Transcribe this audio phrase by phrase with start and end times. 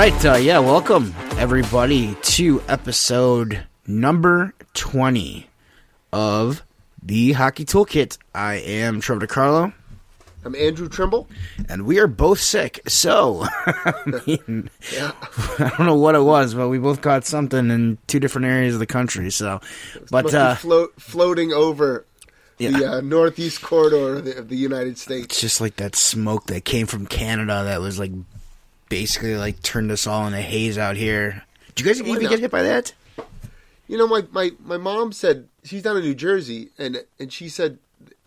[0.00, 5.46] right, uh, yeah, welcome everybody to episode number 20
[6.10, 6.62] of
[7.02, 8.16] the Hockey Toolkit.
[8.34, 9.74] I am Trevor DiCarlo,
[10.42, 11.28] I'm Andrew Trimble.
[11.68, 12.80] and we are both sick.
[12.88, 15.12] So, I mean, Yeah.
[15.58, 18.72] I don't know what it was, but we both got something in two different areas
[18.72, 19.30] of the country.
[19.30, 19.60] So,
[20.10, 22.06] but uh, float, floating over
[22.56, 22.70] Yeah.
[22.70, 25.26] the uh, northeast corridor of the, of the United States.
[25.26, 28.12] it's just like that smoke that came from Canada that was like
[28.90, 31.44] basically like turned us all in a haze out here.
[31.74, 32.92] Did you guys even get hit by that?
[33.88, 37.48] You know, my, my, my mom said she's down in New Jersey, and and she
[37.48, 37.78] said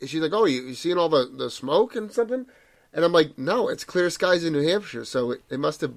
[0.02, 2.47] she's like, "Oh, you, you seeing all the, the smoke and something?"
[2.94, 5.94] And I'm like, "No, it's clear skies in New Hampshire, so it, it must have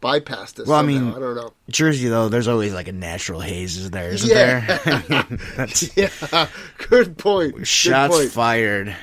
[0.00, 1.52] bypassed us." Well, I mean- I don't know.
[1.68, 4.10] Jersey though, there's always like a natural haze, is there?
[4.10, 4.78] Isn't Yeah.
[4.78, 5.26] there?
[5.56, 6.48] That's Yeah,
[6.88, 7.56] good point.
[7.56, 8.30] Good shots point.
[8.30, 8.96] fired.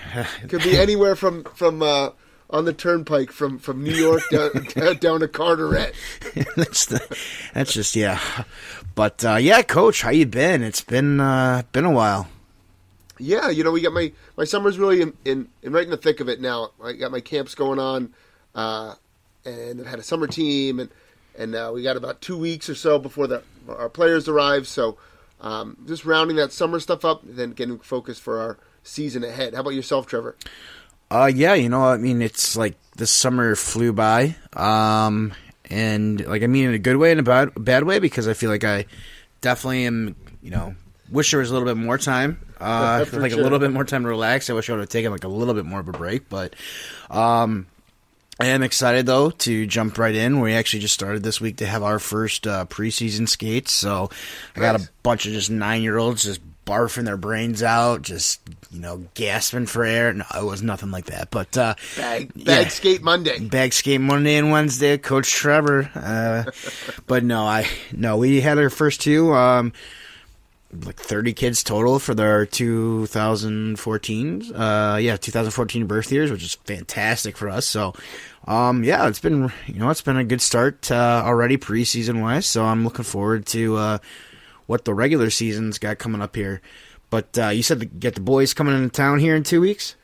[0.48, 2.10] Could be anywhere from from uh,
[2.50, 4.52] on the turnpike from from New York down,
[5.00, 5.94] down to Carteret.
[6.56, 7.18] that's the,
[7.54, 8.20] that's just yeah.
[8.96, 10.64] But uh, yeah, coach, how you been?
[10.64, 12.28] It's been uh, been a while.
[13.20, 15.98] Yeah, you know, we got my my summer's really in, in, in right in the
[15.98, 16.72] thick of it now.
[16.84, 18.14] I got my camps going on,
[18.56, 18.96] uh,
[19.46, 20.90] and I've had a summer team, and
[21.38, 24.68] and uh, we got about two weeks or so before the our players arrive.
[24.68, 24.98] So
[25.42, 29.54] um, just rounding that summer stuff up, then getting focused for our season ahead.
[29.54, 30.36] How about yourself, Trevor?
[31.12, 35.34] Uh, yeah, you know, I mean, it's like the summer flew by, um,
[35.70, 38.34] and like I mean, in a good way and a bad bad way because I
[38.34, 38.86] feel like I
[39.42, 40.76] definitely am, you know,
[41.10, 43.40] wish there was a little bit more time, uh, like sure.
[43.40, 44.50] a little bit more time to relax.
[44.50, 46.56] I wish I would have taken like a little bit more of a break, but
[47.10, 47.66] um,
[48.40, 50.40] I am excited though to jump right in.
[50.40, 54.12] We actually just started this week to have our first uh, preseason skates, so
[54.56, 58.42] I got a bunch of just nine year olds just barfing their brains out, just
[58.72, 60.14] you know gasping for air.
[60.14, 62.68] No, it was nothing like that, but uh, Bag Yeah.
[62.68, 63.40] skate Monday.
[63.40, 65.90] bag skate Monday and Wednesday, Coach Trevor.
[65.96, 66.44] Uh,
[67.08, 69.34] but no, I no, we had our first two.
[69.34, 69.74] Um,
[70.86, 77.36] like 30 kids total for their 2014 uh yeah 2014 birth years which is fantastic
[77.38, 77.92] for us so
[78.46, 82.46] um yeah it's been you know it's been a good start uh, already preseason wise
[82.46, 83.98] so i'm looking forward to uh
[84.70, 86.62] what the regular season's got coming up here
[87.10, 89.96] but uh you said to get the boys coming into town here in two weeks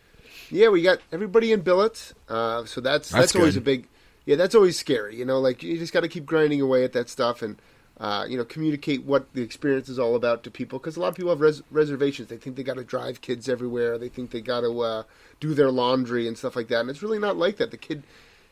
[0.52, 3.88] Yeah, we got everybody in billets, uh, so that's That's that's, always a big.
[4.26, 5.16] Yeah, that's always scary.
[5.18, 7.58] You know, like you just got to keep grinding away at that stuff and
[8.00, 11.10] uh, you know communicate what the experience is all about to people because a lot
[11.10, 12.28] of people have res- reservations.
[12.30, 13.98] They think they got to drive kids everywhere.
[13.98, 15.04] They think they got to uh,
[15.40, 16.82] do their laundry and stuff like that.
[16.82, 17.72] And it's really not like that.
[17.72, 18.04] The kid,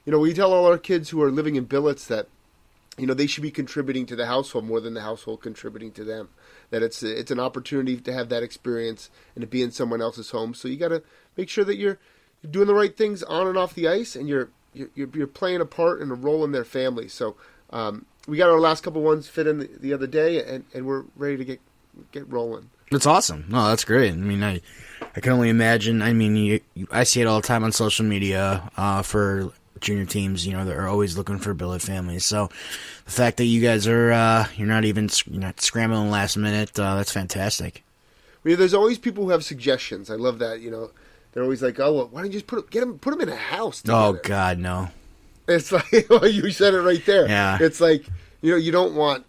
[0.04, 2.28] you know, we tell all our kids who are living in billets that
[2.98, 6.04] you know they should be contributing to the household more than the household contributing to
[6.04, 6.30] them
[6.70, 10.30] that it's it's an opportunity to have that experience and to be in someone else's
[10.32, 11.02] home so you got to
[11.36, 11.98] make sure that you're,
[12.52, 15.62] doing the right things on and off the ice and you're you're, you're you're playing
[15.62, 17.38] a part and a role in their family so
[17.70, 20.86] um, we got our last couple ones fit in the, the other day and, and
[20.86, 21.62] we're ready to get
[22.12, 23.46] get rolling That's awesome.
[23.50, 24.12] No, that's great.
[24.12, 24.62] I mean, I
[25.16, 26.02] I can only imagine.
[26.02, 29.52] I mean, you, you, I see it all the time on social media uh, for
[29.84, 30.48] junior teams.
[30.48, 32.26] You know, they're always looking for billet families.
[32.26, 32.50] So
[33.06, 36.78] the fact that you guys are uh, you're not even you're not scrambling last minute.
[36.80, 37.84] Uh, that's fantastic.
[38.44, 40.92] Mean, there's always people who have suggestions I love that you know
[41.32, 43.30] they're always like oh well, why don't you just put get them put them in
[43.30, 44.14] a house Oh?
[44.24, 44.90] God, no.
[45.48, 47.28] It's like well, you said it right there.
[47.28, 47.58] Yeah.
[47.62, 48.06] It's like
[48.42, 49.26] you know you don't want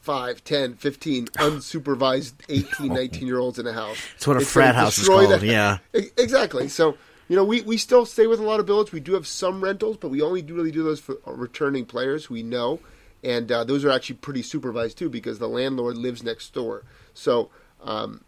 [0.00, 3.98] 5, 10, 15 unsupervised 18, 19 year olds in a house.
[4.16, 5.40] It's what a It's frat gonna house is called.
[5.40, 5.78] the- Yeah.
[6.18, 6.68] Exactly.
[6.68, 6.96] So
[7.28, 8.92] you know we, we still stay with a lot of billets.
[8.92, 11.86] We do have some rentals, but we only do really do those for uh, returning
[11.86, 12.80] players we know,
[13.22, 16.84] and uh, those are actually pretty supervised too because the landlord lives next door.
[17.14, 17.50] So.
[17.82, 18.24] Um,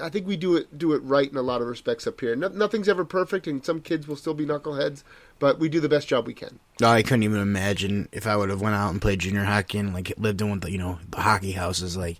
[0.00, 2.36] I think we do it do it right in a lot of respects up here.
[2.36, 5.02] No, nothing's ever perfect, and some kids will still be knuckleheads,
[5.38, 6.58] but we do the best job we can.
[6.82, 9.92] I couldn't even imagine if I would have went out and played junior hockey and
[9.92, 11.96] like lived in one of the you know the hockey houses.
[11.96, 12.18] Like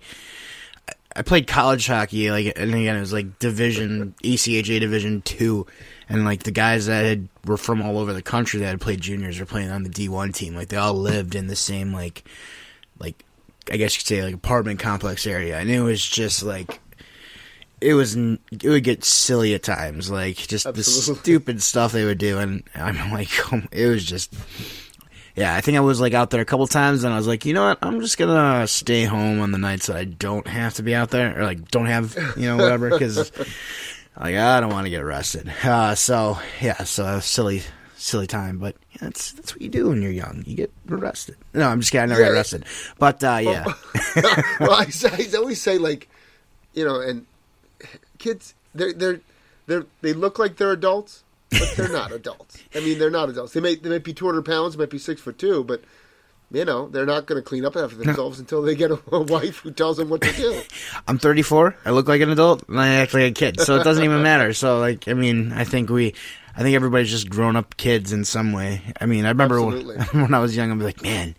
[1.15, 5.67] I- played college hockey, like and again it was like division ECHA Division two,
[6.09, 9.01] and like the guys that had were from all over the country that had played
[9.01, 10.55] juniors were playing on the D one team.
[10.55, 12.25] Like they all lived in the same like
[12.99, 13.25] like
[13.71, 16.81] I guess you could say like apartment complex area, and it was just like
[17.81, 20.83] it was it would get silly at times, like just the
[21.21, 24.35] stupid stuff they would do, and I'm like, oh, it was just.
[25.37, 27.45] Yeah, I think I was like out there a couple times, and I was like,
[27.45, 27.79] you know what?
[27.81, 31.11] I'm just gonna stay home on the nights that I don't have to be out
[31.11, 33.31] there, or like don't have, you know, whatever, because
[34.20, 35.53] like I don't want to get arrested.
[35.65, 37.62] Uh, so yeah, so silly,
[37.97, 40.43] silly time, but yeah, that's that's what you do when you're young.
[40.47, 41.37] You get arrested.
[41.53, 42.05] No, I'm just kidding.
[42.05, 42.65] I never got arrested,
[42.99, 43.65] but uh, yeah,
[44.61, 46.09] well, I, I always say like,
[46.73, 47.26] you know, and
[48.19, 49.20] kids, they're they're
[49.67, 52.59] they they look like they're adults, but they're not adults.
[52.75, 53.53] I mean, they're not adults.
[53.53, 55.82] They may they might be two hundred pounds, might be six foot two, but
[56.50, 59.21] you know, they're not going to clean up after themselves until they get a, a
[59.21, 60.61] wife who tells them what to do.
[61.09, 61.77] I'm 34.
[61.85, 63.61] I look like an adult, and I act like a kid.
[63.61, 64.53] So it doesn't even matter.
[64.55, 66.15] So like, I mean, I think we,
[66.56, 68.83] I think everybody's just grown up kids in some way.
[69.00, 71.35] I mean, I remember when, when I was young, I'm like, man,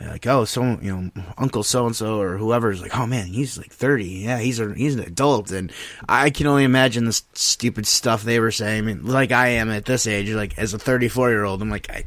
[0.00, 3.58] like oh, so you know, Uncle so and so or whoever's like, oh man, he's
[3.58, 4.04] like 30.
[4.04, 5.72] Yeah, he's a he's an adult, and
[6.08, 8.78] I can only imagine the stupid stuff they were saying.
[8.78, 11.70] I mean, like I am at this age, like as a 34 year old, I'm
[11.70, 12.04] like, I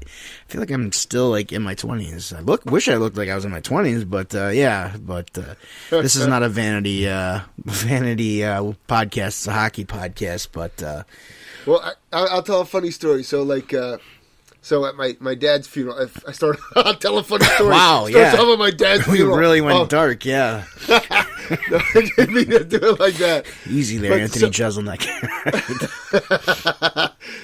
[0.48, 2.36] feel like I'm still like in my 20s.
[2.36, 5.30] I look, wish I looked like I was in my 20s, but uh, yeah, but
[5.38, 5.56] uh,
[5.90, 9.28] this is not a vanity uh, vanity uh, podcast.
[9.28, 11.04] It's a hockey podcast, but uh,
[11.66, 13.24] Well, I, I'll I'll tell a funny story.
[13.24, 13.98] So, like, uh,
[14.64, 17.70] so at my, my dad's funeral, I, I started a funny story.
[17.70, 18.56] Wow, Start yeah.
[18.58, 19.38] my dad's we funeral.
[19.38, 20.26] really went Oh, dark.
[20.26, 21.00] Yeah, no,
[21.94, 23.46] I didn't mean to do it like that.
[23.70, 25.04] easy there, But Anthony so- Jeselnik.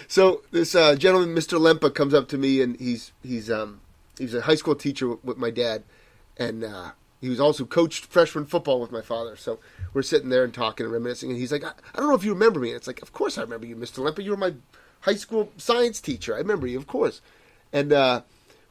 [0.08, 1.60] So this uh, gentleman, Mr.
[1.60, 3.82] Lempa, comes up to me, and he's he's um
[4.18, 5.84] he's a high school teacher with, with my dad,
[6.38, 6.92] and uh,
[7.22, 9.36] he was also coached freshman football with my father.
[9.36, 9.60] So
[9.94, 12.24] we're sitting there and talking and reminiscing, and he's like, I, I don't know if
[12.24, 12.70] you remember me.
[12.70, 14.00] And it's like, of course I remember you, Mr.
[14.04, 14.24] Lempa.
[14.24, 14.54] You were my
[15.02, 16.36] high school science teacher.
[16.36, 17.22] I remember you, of course.
[17.72, 18.22] And uh,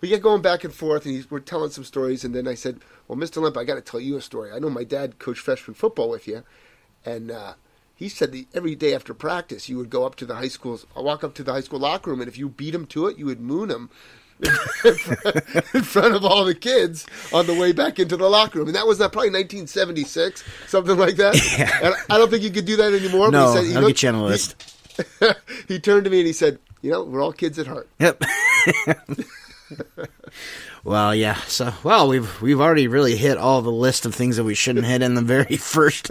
[0.01, 2.55] we get going back and forth, and he's, we're telling some stories, and then I
[2.55, 3.41] said, well, Mr.
[3.43, 4.51] Limp, I got to tell you a story.
[4.53, 6.43] I know my dad coached freshman football with you,
[7.05, 7.55] and uh,
[7.95, 10.87] he said that every day after practice, you would go up to the high school's,
[10.97, 13.19] walk up to the high school locker room, and if you beat him to it,
[13.19, 13.91] you would moon him
[15.75, 18.69] in front of all the kids on the way back into the locker room.
[18.69, 21.35] And that was uh, probably 1976, something like that.
[21.59, 21.79] Yeah.
[21.83, 23.31] And I don't think you could do that anymore.
[23.33, 24.75] no, he said, he I'll looked- get you on the list.
[25.69, 28.23] He, turned to me and he said, "You know, we're all kids at heart." Yep.
[30.85, 31.37] well, yeah.
[31.43, 34.87] So, well, we've we've already really hit all the list of things that we shouldn't
[34.87, 36.11] hit in the very first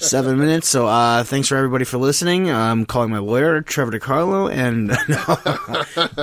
[0.00, 0.68] seven minutes.
[0.68, 2.50] So, uh, thanks for everybody for listening.
[2.50, 4.88] I'm calling my lawyer, Trevor DiCarlo, and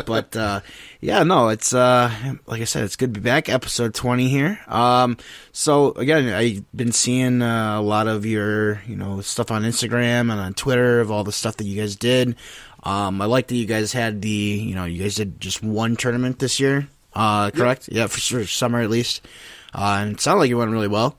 [0.06, 0.62] but uh,
[1.04, 2.10] yeah, no, it's uh,
[2.48, 3.50] like I said, it's good to be back.
[3.50, 4.60] Episode 20 here.
[4.68, 5.18] Um,
[5.52, 10.32] so again, I've been seeing uh, a lot of your you know stuff on Instagram
[10.32, 12.38] and on Twitter of all the stuff that you guys did.
[12.84, 15.96] Um, I like that you guys had the, you know, you guys did just one
[15.96, 17.90] tournament this year, uh, correct?
[17.90, 19.26] Yeah, for, for summer at least.
[19.74, 21.18] Uh, and it sounded like it went really well.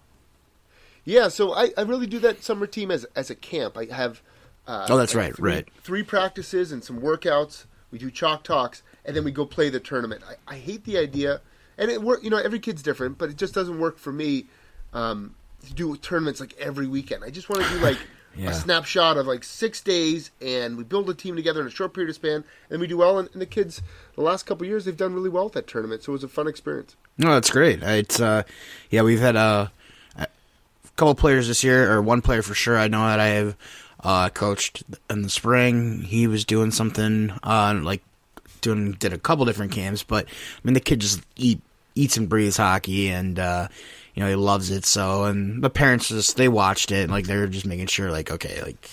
[1.04, 3.76] Yeah, so I, I really do that summer team as as a camp.
[3.76, 4.22] I have
[4.66, 5.68] uh, Oh, that's like right, three, right.
[5.82, 7.66] Three practices and some workouts.
[7.94, 10.22] We do chalk talks, and then we go play the tournament.
[10.28, 11.40] I, I hate the idea,
[11.78, 12.24] and it work.
[12.24, 14.46] You know, every kid's different, but it just doesn't work for me
[14.92, 17.22] um, to do tournaments like every weekend.
[17.22, 17.98] I just want to do like
[18.36, 18.50] Yeah.
[18.50, 21.94] a snapshot of like six days, and we build a team together in a short
[21.94, 23.20] period of span, and we do well.
[23.20, 23.80] And, and the kids,
[24.16, 26.24] the last couple of years, they've done really well at that tournament, so it was
[26.24, 26.96] a fun experience.
[27.16, 27.80] No, that's great.
[27.84, 28.42] It's, uh,
[28.90, 29.68] yeah, we've had uh,
[30.16, 30.26] a
[30.96, 32.76] couple players this year, or one player for sure.
[32.76, 33.56] I know that I have
[34.04, 36.02] uh, coached in the spring.
[36.02, 38.02] He was doing something, uh, like
[38.60, 41.60] doing, did a couple different camps, but I mean, the kid just eat,
[41.94, 43.68] eats and breathes hockey, and uh,
[44.14, 44.84] you know he loves it.
[44.84, 48.30] So, and the parents just they watched it, and like they're just making sure, like,
[48.30, 48.88] okay, like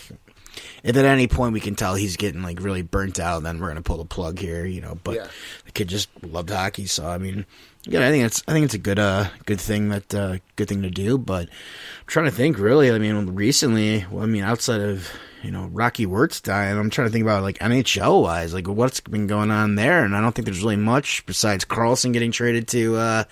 [0.83, 3.67] if at any point we can tell he's getting like really burnt out, then we're
[3.69, 4.97] gonna pull the plug here, you know.
[5.03, 5.27] But Yeah.
[5.65, 7.45] the kid just loved hockey, so I mean,
[7.85, 10.67] yeah, I think it's I think it's a good uh good thing that uh good
[10.67, 11.17] thing to do.
[11.17, 15.07] But I'm trying to think really, I mean, recently, well, I mean, outside of
[15.43, 18.99] you know Rocky Wirtz dying, I'm trying to think about like NHL wise, like what's
[18.99, 22.67] been going on there, and I don't think there's really much besides Karlsson getting traded
[22.69, 23.23] to uh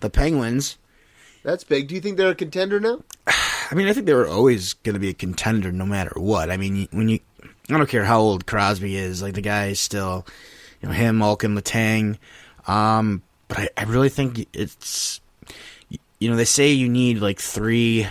[0.00, 0.78] the Penguins.
[1.42, 1.88] That's big.
[1.88, 3.02] Do you think they're a contender now?
[3.26, 6.50] I mean, I think they were always going to be a contender no matter what.
[6.50, 7.20] I mean, when you,
[7.68, 10.26] I don't care how old Crosby is, like the guy is still,
[10.80, 12.18] you know, him, Malkin, Letang.
[12.66, 15.20] Um, but I, I really think it's,
[16.18, 18.06] you know, they say you need like three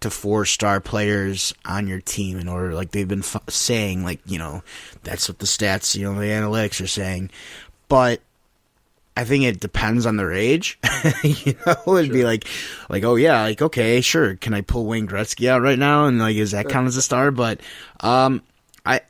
[0.00, 4.20] to four star players on your team in order, like they've been f- saying, like,
[4.26, 4.62] you know,
[5.04, 7.30] that's what the stats, you know, the analytics are saying.
[7.88, 8.20] But
[9.16, 10.78] I think it depends on their age.
[11.22, 12.46] you know, it'd be like,
[12.88, 14.36] like, oh yeah, like okay, sure.
[14.36, 16.06] Can I pull Wayne Gretzky out right now?
[16.06, 17.30] And like, is that count as a star?
[17.30, 17.60] But,
[18.00, 18.42] um,
[18.86, 19.00] I,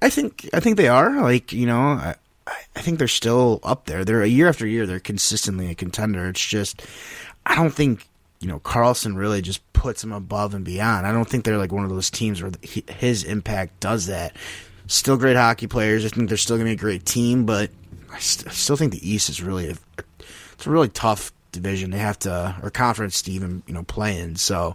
[0.00, 1.20] I think, I think they are.
[1.22, 2.14] Like, you know, I,
[2.46, 4.04] I think they're still up there.
[4.04, 4.86] They're a year after year.
[4.86, 6.28] They're consistently a contender.
[6.28, 6.82] It's just,
[7.44, 8.06] I don't think
[8.40, 11.06] you know Karlsson really just puts them above and beyond.
[11.06, 14.36] I don't think they're like one of those teams where he, his impact does that.
[14.88, 16.04] Still great hockey players.
[16.04, 17.70] I think they're still going to be a great team, but
[18.16, 19.76] I, st- I still think the East is really a,
[20.52, 21.90] it's a really tough division.
[21.90, 24.36] They have to or conference to even you know play in.
[24.36, 24.74] So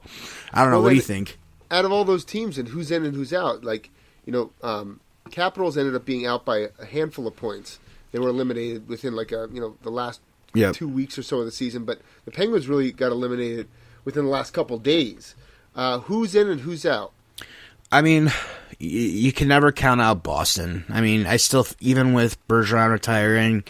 [0.53, 0.77] I don't know.
[0.77, 1.37] Well, what do you think?
[1.71, 3.89] out of all those teams and who's in and who's out, like
[4.25, 4.99] you know, um,
[5.31, 7.79] Capitals ended up being out by a handful of points.
[8.11, 10.21] They were eliminated within like a you know the last
[10.53, 10.75] Yep.
[10.75, 13.69] two weeks or so of the season, but the Penguins really got eliminated
[14.03, 15.33] within the last couple days.
[15.77, 17.13] Uh, who's in and who's out?
[17.89, 18.33] I mean,
[18.81, 20.85] y- you can never count out Boston.
[20.89, 23.63] I mean, I still, even with Bergeron retiring,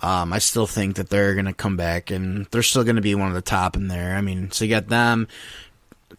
[0.00, 3.02] Um, I still think that they're going to come back and they're still going to
[3.02, 4.16] be one of the top in there.
[4.16, 5.28] I mean, so you got them,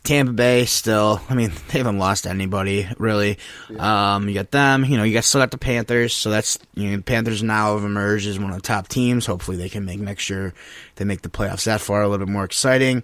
[0.04, 1.22] Tampa Bay still.
[1.30, 3.38] I mean, they haven't lost anybody really.
[3.70, 4.15] Yeah.
[4.15, 4.86] Um, you got them.
[4.86, 6.13] You know, you got still got the Panthers.
[6.13, 9.25] So that's you know, the Panthers now have emerged as one of the top teams.
[9.27, 10.54] Hopefully, they can make next year.
[10.96, 13.04] They make the playoffs that far a little bit more exciting.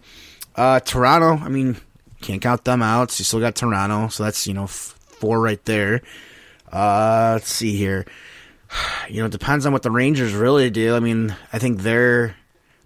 [0.56, 1.38] Uh, Toronto.
[1.46, 1.78] I mean,
[2.22, 3.12] can't count them out.
[3.12, 4.08] So you still got Toronto.
[4.08, 6.02] So that's you know f- four right there.
[6.72, 8.06] Uh, let's see here.
[9.10, 10.96] You know, it depends on what the Rangers really do.
[10.96, 12.38] I mean, I think they're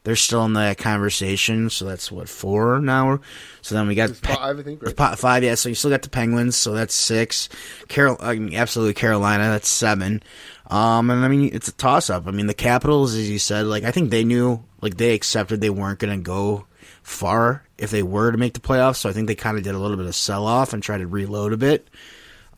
[0.06, 1.70] they're still in that conversation.
[1.70, 3.20] So that's what four now.
[3.62, 4.82] So then we got five, I think.
[4.82, 5.18] Right?
[5.18, 5.56] Five, yeah.
[5.56, 6.56] So you still got the Penguins.
[6.56, 7.50] So that's six.
[7.88, 9.44] Carol, I mean, absolutely Carolina.
[9.50, 10.24] That's seven.
[10.68, 12.28] Um, and I mean, it's a toss up.
[12.28, 15.62] I mean, the Capitals, as you said, like I think they knew, like they accepted
[15.62, 16.66] they weren't going to go
[17.04, 18.98] far if they were to make the playoffs.
[18.98, 21.00] So I think they kind of did a little bit of sell off and tried
[21.00, 21.88] to reload a bit.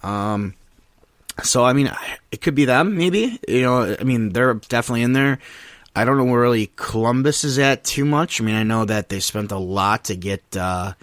[0.04, 0.56] Um,
[1.44, 1.92] so I mean,
[2.32, 3.40] it could be them, maybe.
[3.48, 5.40] You know, I mean, they're definitely in there.
[5.96, 8.40] I don't know where really Columbus is at too much.
[8.40, 10.94] I mean, I know that they spent a lot to get uh,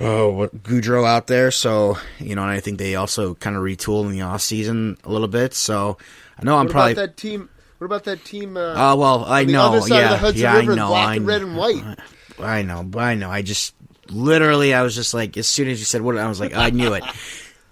[0.00, 4.06] oh Gaudreau out there, so you know, and I think they also kind of retooled
[4.06, 5.54] in the off season a little bit.
[5.54, 5.98] So
[6.38, 7.48] I know I'm what probably that team.
[7.78, 8.56] What about that team?
[8.56, 11.56] Uh, uh well, I know, yeah, yeah, River, I know, black I and red and
[11.56, 11.84] white.
[12.38, 13.30] I know, I know.
[13.30, 13.74] I just
[14.08, 16.70] literally, I was just like, as soon as you said what, I was like, I
[16.70, 17.04] knew it.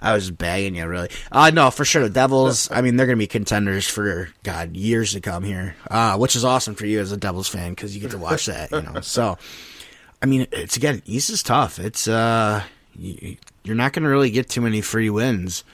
[0.04, 1.08] I was bagging you, really.
[1.32, 2.02] Uh, no, for sure.
[2.02, 5.76] The Devils, I mean, they're going to be contenders for, God, years to come here,
[5.90, 8.44] uh, which is awesome for you as a Devils fan because you get to watch
[8.44, 9.00] that, you know.
[9.00, 9.38] So,
[10.20, 11.78] I mean, it's again, East is tough.
[11.78, 12.62] It's, uh,
[12.94, 15.64] you, are not going to really get too many free wins.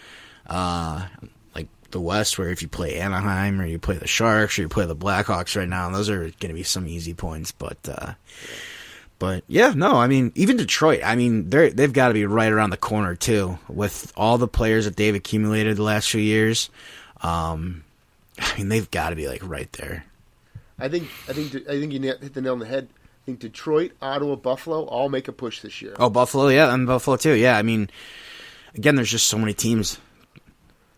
[0.46, 1.08] Uh,
[1.52, 4.68] like the West, where if you play Anaheim or you play the Sharks or you
[4.68, 7.50] play the Blackhawks right now, those are going to be some easy points.
[7.50, 8.12] But, uh,
[9.20, 12.50] but yeah, no, I mean, even Detroit, I mean, they're they've got to be right
[12.50, 16.70] around the corner too, with all the players that they've accumulated the last few years.
[17.22, 17.84] Um,
[18.40, 20.06] I mean, they've got to be like right there.
[20.78, 22.88] I think I think I think you hit the nail on the head.
[22.90, 25.94] I think Detroit, Ottawa, Buffalo all make a push this year.
[25.98, 27.34] Oh, Buffalo, yeah, and Buffalo too.
[27.34, 27.90] Yeah, I mean,
[28.74, 29.98] again, there's just so many teams.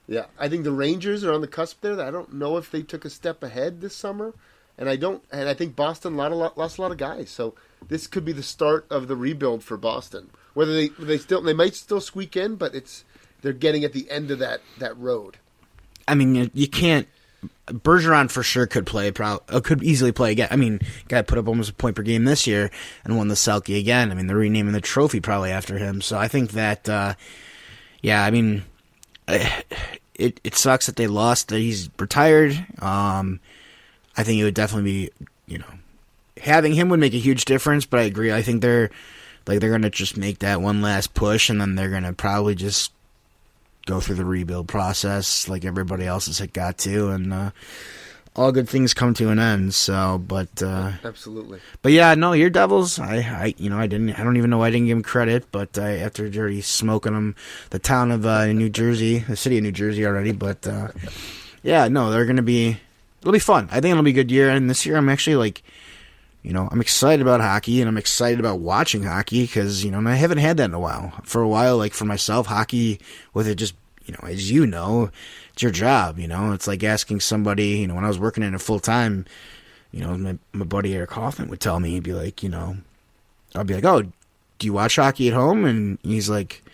[0.07, 2.01] Yeah, I think the Rangers are on the cusp there.
[2.01, 4.33] I don't know if they took a step ahead this summer,
[4.79, 5.25] and I don't.
[5.33, 7.29] And I think Boston a lot, a lot, lost a lot of guys.
[7.29, 7.55] So
[7.89, 10.31] this could be the start of the rebuild for Boston.
[10.55, 13.05] Whether they they still they might still squeak in, but it's
[13.43, 15.39] they're getting at the end of that that road.
[16.07, 17.07] I mean, you, can't.
[17.67, 20.49] Bergeron for sure could play, pro- uh, could easily play again.
[20.51, 22.71] I mean, guy put up almost a point per game this year
[23.05, 24.11] and won the Selke again.
[24.11, 26.01] I mean, they're renaming the trophy probably after him.
[26.01, 27.15] So I think that, uh,
[28.01, 28.65] yeah, I mean,
[29.29, 32.53] it it sucks that they lost that he's retired.
[32.81, 33.41] Um,
[34.17, 35.73] I think it would definitely be, you know,
[36.43, 37.87] having him would make a huge difference.
[37.87, 38.33] But I agree.
[38.33, 38.91] I think they're
[39.47, 42.93] like they're gonna just make that one last push, and then they're gonna probably just
[43.87, 47.51] go through the rebuild process like everybody else has got to, and uh,
[48.35, 49.75] all good things come to an end.
[49.75, 51.61] So, but uh, absolutely.
[51.83, 52.99] But yeah, no, your Devils.
[52.99, 54.19] I, I, you know, I didn't.
[54.19, 55.47] I don't even know why I didn't give him credit.
[55.53, 57.35] But I, after already smoking them,
[57.71, 60.33] the town of uh, New Jersey, the city of New Jersey already.
[60.33, 60.89] But uh,
[61.63, 62.79] yeah, no, they're gonna be.
[63.21, 63.69] It'll be fun.
[63.71, 64.51] I think it'll be a good year.
[64.51, 65.63] And this year, I'm actually like
[66.43, 70.07] you know, I'm excited about hockey and I'm excited about watching hockey because, you know,
[70.09, 71.13] I haven't had that in a while.
[71.23, 73.01] For a while, like for myself, hockey,
[73.33, 75.11] with it just, you know, as you know,
[75.53, 78.43] it's your job, you know, it's like asking somebody, you know, when I was working
[78.43, 79.25] in it full time,
[79.93, 82.77] you know, my, my buddy Eric Hoffman would tell me, he'd be like, you know,
[83.55, 85.65] I'd be like, oh, do you watch hockey at home?
[85.65, 86.65] And he's like,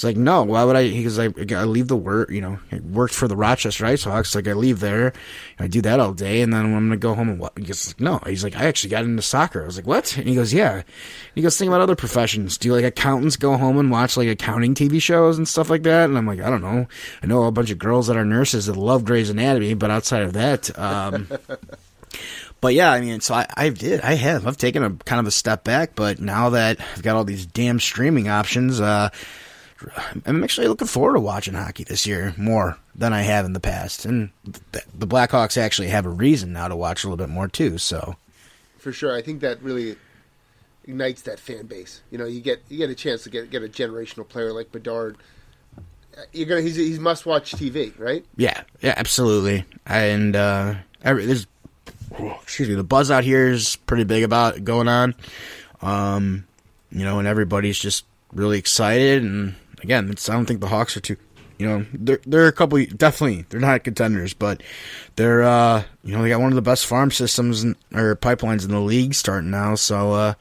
[0.00, 0.88] it's like, no, why would I?
[0.88, 4.34] Because I, I leave the work, you know, I worked for the Rochester Ice Hawks.
[4.34, 5.12] Like, I leave there,
[5.58, 7.52] I do that all day, and then I'm going to go home and what?
[7.58, 8.18] He goes, no.
[8.24, 9.62] He's like, I actually got into soccer.
[9.62, 10.16] I was like, what?
[10.16, 10.84] And he goes, yeah.
[11.34, 12.56] He goes, think about other professions.
[12.56, 16.08] Do like accountants go home and watch like accounting TV shows and stuff like that?
[16.08, 16.86] And I'm like, I don't know.
[17.22, 20.22] I know a bunch of girls that are nurses that love Grey's Anatomy, but outside
[20.22, 21.28] of that, um,
[22.62, 25.26] but yeah, I mean, so I, I did, I have, I've taken a kind of
[25.26, 29.10] a step back, but now that I've got all these damn streaming options, uh,
[30.26, 33.60] I'm actually looking forward to watching hockey this year more than I have in the
[33.60, 37.48] past, and the Blackhawks actually have a reason now to watch a little bit more
[37.48, 37.78] too.
[37.78, 38.16] So,
[38.78, 39.96] for sure, I think that really
[40.84, 42.02] ignites that fan base.
[42.10, 44.72] You know, you get you get a chance to get get a generational player like
[44.72, 45.16] Bedard.
[46.32, 48.24] You're gonna he's he's must watch TV, right?
[48.36, 49.64] Yeah, yeah, absolutely.
[49.86, 51.46] And uh, every, there's
[52.42, 55.14] excuse me, the buzz out here is pretty big about going on.
[55.82, 56.46] Um,
[56.90, 61.00] you know, and everybody's just really excited and again, I don't think the Hawks are
[61.00, 61.16] too.
[61.58, 64.62] You know, they're they're a couple definitely they're not contenders, but
[65.16, 68.64] they're uh you know they got one of the best farm systems in, or pipelines
[68.64, 69.74] in the league starting now.
[69.74, 70.34] So uh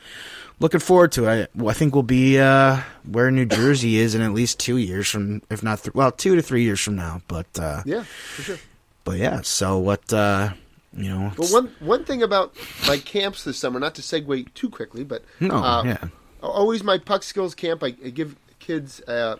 [0.62, 1.52] looking forward to it.
[1.60, 5.10] I, I think we'll be uh where New Jersey is in at least two years
[5.10, 7.22] from, if not th- well two to three years from now.
[7.28, 8.58] But uh yeah, for sure.
[9.04, 10.14] But yeah, so what?
[10.14, 10.54] uh
[10.96, 12.56] You know, But one one thing about
[12.88, 16.08] my camps this summer, not to segue too quickly, but no, uh, yeah,
[16.42, 17.84] always my puck skills camp.
[17.84, 18.36] I, I give
[18.70, 19.40] kids a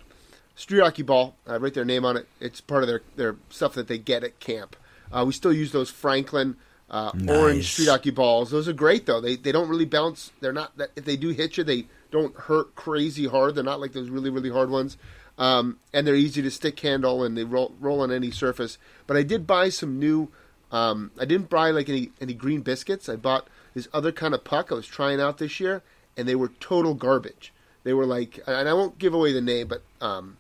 [0.56, 1.36] street hockey ball.
[1.46, 2.28] I write their name on it.
[2.40, 4.76] It's part of their their stuff that they get at camp.
[5.12, 6.56] Uh, we still use those Franklin
[6.90, 8.50] uh, orange street hockey balls.
[8.50, 9.22] Those are great though.
[9.22, 10.32] They they don't really bounce.
[10.40, 13.54] They're not that if they do hit you, they don't hurt crazy hard.
[13.54, 14.98] They're not like those really really hard ones.
[15.38, 18.80] Um, and they're easy to stick handle and they roll roll on any surface.
[19.06, 20.30] But I did buy some new.
[20.72, 23.08] Um, I didn't buy like any any green biscuits.
[23.08, 25.84] I bought this other kind of puck I was trying out this year,
[26.18, 27.54] and they were total garbage.
[27.84, 30.38] They were like, and I won't give away the name, but um,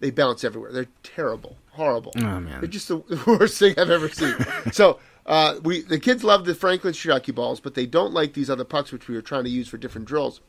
[0.00, 0.72] they bounce everywhere.
[0.72, 2.12] They're terrible, horrible.
[2.16, 2.60] Oh, man.
[2.60, 4.34] They're just the worst thing I've ever seen.
[4.72, 8.34] so uh, we the kids love the Franklin street hockey balls, but they don't like
[8.34, 10.40] these other pucks, which we were trying to use for different drills.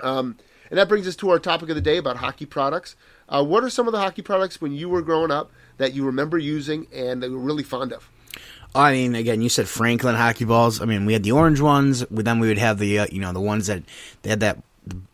[0.00, 0.38] Um,
[0.70, 2.96] and that brings us to our topic of the day about hockey products.
[3.28, 6.04] Uh, what are some of the hockey products when you were growing up that you
[6.04, 8.08] remember using and that you were really fond of?
[8.74, 10.80] I mean, again, you said Franklin hockey balls.
[10.80, 13.20] I mean, we had the orange ones, but then we would have the uh, you
[13.20, 13.82] know the ones that
[14.22, 14.62] they had that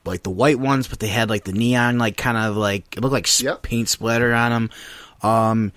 [0.05, 3.01] like the white ones, but they had like the neon like kind of like it
[3.01, 3.63] looked like Yep.
[3.63, 4.71] paint splatter on them.
[5.23, 5.73] Um,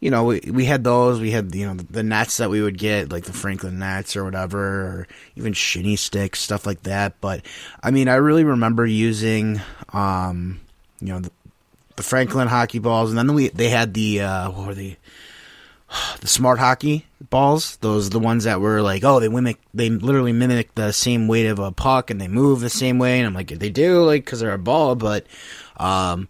[0.00, 1.20] you know, we we had those.
[1.20, 4.16] We had you know the, the nets that we would get like the Franklin nets
[4.16, 7.20] or whatever, or even shinny sticks, stuff like that.
[7.20, 7.44] But
[7.82, 9.60] I mean, I really remember using
[9.92, 10.60] um,
[11.00, 11.30] you know the,
[11.96, 14.98] the Franklin hockey balls, and then we they had the uh, what were they?
[16.20, 19.90] the smart hockey balls those are the ones that were like oh they mimic they
[19.90, 23.18] literally mimic the same weight of a puck and they move the same way.
[23.18, 24.94] And i'm like they do like because they're a ball.
[24.94, 25.26] But
[25.76, 26.28] um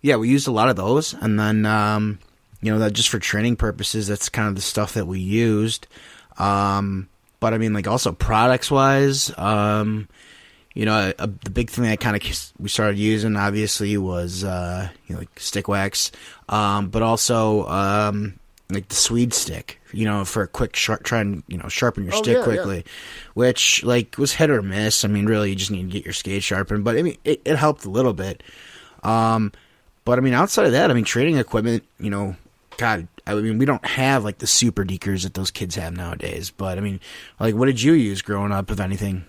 [0.00, 1.14] yeah we used a lot of those.
[1.14, 2.18] And then um
[2.60, 5.86] you know that just for training purposes that's kind of the stuff that we used.
[6.38, 7.08] Um
[7.40, 10.08] but i mean like also products wise um
[10.78, 14.88] you know, a, the big thing that kind of we started using obviously was uh,
[15.08, 16.12] you know, like stick wax,
[16.48, 18.38] um, but also um,
[18.70, 19.80] like the Swede stick.
[19.92, 22.44] You know, for a quick sharp, try and you know sharpen your Oh, stick yeah,
[22.44, 22.84] quickly,
[23.34, 25.04] which like was hit or miss.
[25.04, 26.84] I mean, really, you just need to get your skate sharpened.
[26.84, 28.42] But I mean, it, it helped a little bit.
[29.02, 29.52] Um,
[30.04, 31.84] but I mean, outside of that, I mean, training equipment.
[31.98, 32.36] You know,
[32.76, 36.50] God, I mean, we don't have like the super dekers that those kids have nowadays.
[36.50, 37.00] But I mean,
[37.40, 39.24] like, what did you use growing up, if anything?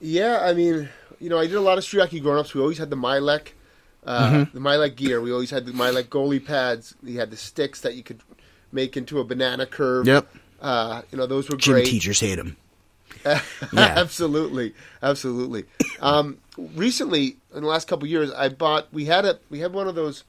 [0.00, 2.58] Yeah, I mean, you know, I did a lot of street hockey growing up, so
[2.58, 3.48] we always had the Mylec,
[4.04, 4.56] uh, Mm-hmm.
[4.56, 5.20] the Mylec gear.
[5.20, 6.94] We always had the Mylec goalie pads.
[7.02, 8.20] We had the sticks that you could
[8.72, 10.06] make into a banana curve.
[10.06, 10.28] Yep.
[10.60, 11.86] Uh, you know, those were Gym great.
[11.86, 12.56] teachers hate them.
[13.76, 15.64] absolutely, absolutely.
[16.00, 18.92] Um, recently, in the last couple years, I bought.
[18.92, 20.24] We had a we had one of those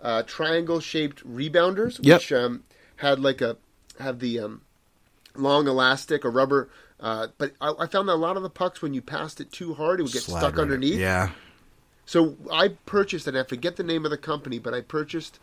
[0.00, 2.20] uh, triangle shaped rebounders, Yep.
[2.20, 2.64] which um,
[2.96, 3.56] had like a
[3.98, 4.62] have the um,
[5.34, 6.68] long elastic or rubber.
[7.00, 9.52] Uh, but I, I found that a lot of the pucks, when you passed it
[9.52, 10.98] too hard, it would get Slide stuck right- underneath.
[10.98, 11.30] Yeah.
[12.06, 15.38] So I purchased, and I forget the name of the company, but I purchased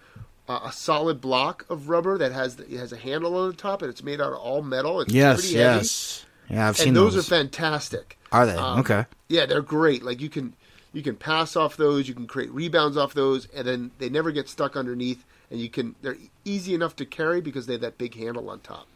[0.51, 3.55] uh, a solid block of rubber that has the, it has a handle on the
[3.55, 5.01] top, and it's made out of all metal.
[5.01, 5.41] It's Yes.
[5.41, 6.25] pretty heavy, Yes.
[6.49, 7.25] Yeah, I've seen and those, those.
[7.27, 8.17] are fantastic.
[8.31, 8.55] Are they?
[8.55, 9.05] Um, okay.
[9.29, 10.03] Yeah, they're great.
[10.03, 10.53] Like you can
[10.93, 14.31] you can pass off those, you can create rebounds off those, and then they never
[14.31, 15.23] get stuck underneath.
[15.49, 18.59] And you can they're easy enough to carry because they have that big handle on
[18.59, 18.87] top.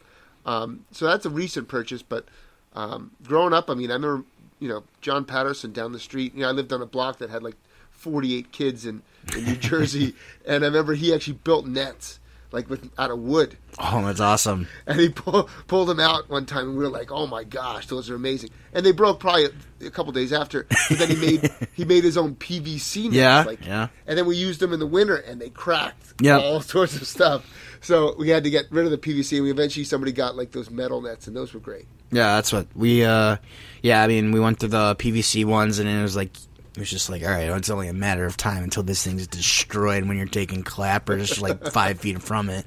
[0.46, 2.02] Um, so that's a recent purchase.
[2.02, 2.26] But
[2.74, 4.26] um, growing up, I mean, I remember
[4.60, 6.34] you know John Patterson down the street.
[6.36, 7.56] You know, I lived on a block that had like
[7.98, 9.02] 48 kids in,
[9.36, 10.14] in New Jersey,
[10.46, 12.20] and I remember he actually built nets
[12.52, 13.58] like with out of wood.
[13.78, 14.68] Oh, that's awesome.
[14.88, 17.88] And he pull, pulled them out one time, and we were like, "Oh my gosh,
[17.88, 19.46] those are amazing!" And they broke probably
[19.82, 20.66] a, a couple days after.
[20.90, 23.90] But then he made he made his own PVC nets, Yeah, like, yeah.
[24.08, 26.14] And then we used them in the winter, and they cracked.
[26.22, 26.42] Yep.
[26.44, 27.46] all sorts of stuff.
[27.82, 30.52] So we had to get rid of the PVC, and we eventually somebody got like
[30.52, 31.86] those metal nets, and those were great.
[32.12, 33.04] Yeah, that's what we.
[33.04, 33.36] uh
[33.82, 36.32] Yeah, I mean, we went through the PVC ones, and it was like
[36.76, 39.28] it was just like, all right, it's only a matter of time until this thing's
[39.28, 42.66] destroyed when you're taking clap or just like five feet from it.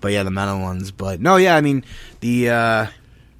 [0.00, 0.90] But yeah, the metal ones.
[0.92, 1.84] But no, yeah, I mean
[2.20, 2.50] the.
[2.50, 2.86] uh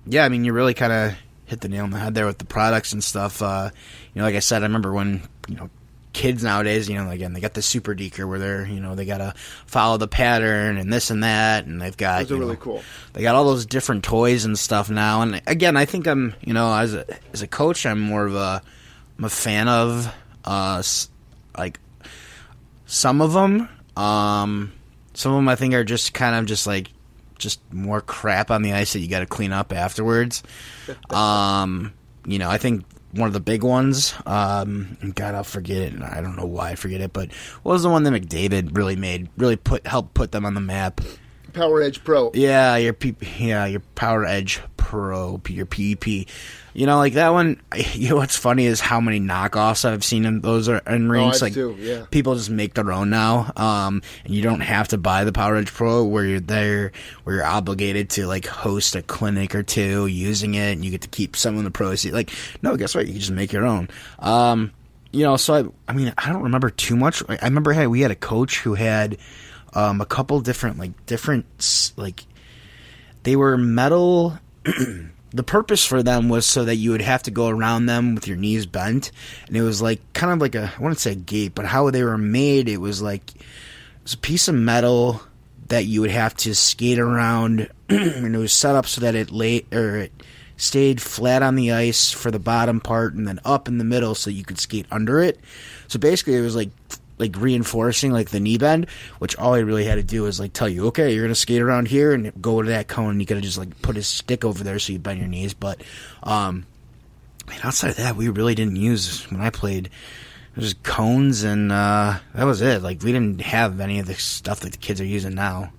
[0.07, 1.15] Yeah, I mean you really kind of
[1.47, 3.43] hit the nail on the head there with the products and stuff.
[3.43, 3.71] Uh
[4.15, 5.71] You know, like I said, I remember when you know
[6.13, 9.07] kids nowadays, you know, again, they got the super deker where they're, you know, they
[9.07, 9.33] gotta
[9.67, 12.59] follow the pattern and this and that, and they've got, Those are you know, really
[12.61, 12.83] cool.
[13.15, 15.23] they got all those different toys and stuff now.
[15.23, 18.35] And again, I think I'm, you know, as a as a coach, I'm more of
[18.35, 18.63] a
[19.19, 20.13] I'm a fan of
[20.45, 20.83] uh
[21.57, 21.79] like
[22.87, 23.69] some of them.
[23.97, 24.73] Um,
[25.15, 26.89] some of them I think are just kind of just like
[27.39, 30.43] just more crap on the ice that you got to clean up afterwards.
[31.11, 31.93] um,
[32.27, 34.15] you know, I think one of the big ones.
[34.27, 35.93] Um, God, I'll forget it.
[35.93, 38.77] and I don't know why I forget it, but what was the one that McDavid
[38.77, 39.29] really made?
[39.37, 41.01] Really put helped put them on the map.
[41.53, 42.31] Power Edge Pro.
[42.35, 46.07] Yeah, your P- yeah, your Power Edge Pro, your PEP.
[46.75, 47.61] You know, like that one.
[47.93, 51.43] You know what's funny is how many knockoffs I've seen in those are in rings.
[51.43, 52.07] I like do, yeah.
[52.11, 55.57] people just make their own now, um, and you don't have to buy the Power
[55.57, 56.93] Edge Pro where you're there,
[57.25, 61.03] where you're obligated to like host a clinic or two using it, and you get
[61.03, 62.15] to keep some of the proceeds.
[62.15, 62.31] Like,
[62.63, 63.07] no, guess what?
[63.07, 63.89] You can just make your own.
[64.19, 64.73] Um,
[65.13, 67.23] you know, so I, I mean, I don't remember too much.
[67.29, 69.19] I remember hey, we had a coach who had
[69.75, 72.25] um, a couple different like different like
[73.23, 74.39] they were metal.
[75.35, 78.29] the purpose for them was so that you would have to go around them with
[78.29, 79.11] your knees bent,
[79.47, 81.91] and it was like kind of like a I wouldn't say a gate, but how
[81.91, 83.43] they were made, it was like it
[84.03, 85.23] was a piece of metal
[85.69, 89.31] that you would have to skate around, and it was set up so that it
[89.31, 90.13] lay or it
[90.57, 94.15] stayed flat on the ice for the bottom part, and then up in the middle
[94.15, 95.41] so you could skate under it.
[95.89, 96.71] So basically, it was like
[97.23, 100.53] like reinforcing like the knee bend, which all he really had to do was like
[100.53, 103.11] tell you, okay, you're gonna skate around here and go to that cone.
[103.11, 105.55] And you gotta just like put his stick over there so you bend your knees.
[105.55, 105.83] But
[106.23, 106.67] um,
[107.47, 109.89] I mean, outside of that, we really didn't use when I played.
[110.55, 112.83] It was cones and uh, that was it.
[112.83, 115.73] Like we didn't have any of the stuff that the kids are using now.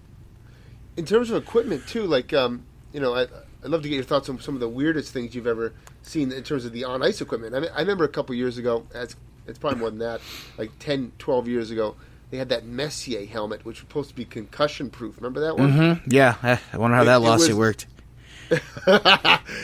[0.97, 3.27] In terms of equipment too, like um, you know, I,
[3.63, 6.31] I'd love to get your thoughts on some of the weirdest things you've ever seen
[6.31, 7.55] in terms of the on ice equipment.
[7.55, 9.15] I, mean, I remember a couple years ago, it's,
[9.47, 10.21] it's probably more than that,
[10.57, 11.95] like 10, 12 years ago,
[12.31, 15.17] they had that Messier helmet, which was supposed to be concussion proof.
[15.17, 15.71] Remember that one?
[15.71, 16.09] Mm-hmm.
[16.11, 16.35] Yeah,
[16.73, 17.87] I wonder how It- that lawsuit was- worked.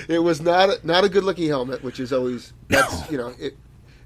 [0.08, 3.34] it was not a, not a good looking helmet, which is always that's you know
[3.40, 3.56] it,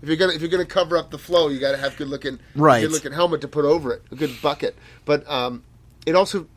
[0.02, 2.08] if you're gonna if you're gonna cover up the flow, you got to have good
[2.10, 2.82] looking Right.
[2.82, 4.76] good looking helmet to put over it, a good bucket.
[5.06, 5.64] But um,
[6.06, 6.48] it also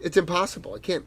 [0.00, 0.74] it's impossible.
[0.74, 1.04] I can't.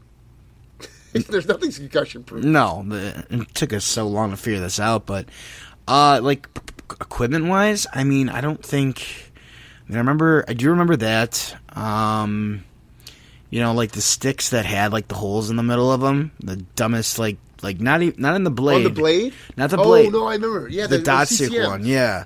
[1.12, 2.44] There's nothing concussion proof.
[2.44, 5.26] No, it took us so long to figure this out, but
[5.88, 6.48] uh, like
[6.90, 9.32] equipment wise, I mean, I don't think.
[9.86, 10.44] I mean, I remember.
[10.48, 11.56] I do remember that.
[11.76, 12.64] Um,
[13.50, 16.32] you know, like the sticks that had like the holes in the middle of them.
[16.40, 18.76] The dumbest, like, like not even not in the blade.
[18.76, 20.06] On the blade, Not the blade.
[20.14, 20.68] oh, no, I remember.
[20.68, 22.24] Yeah, the, the, dot the stick one, yeah.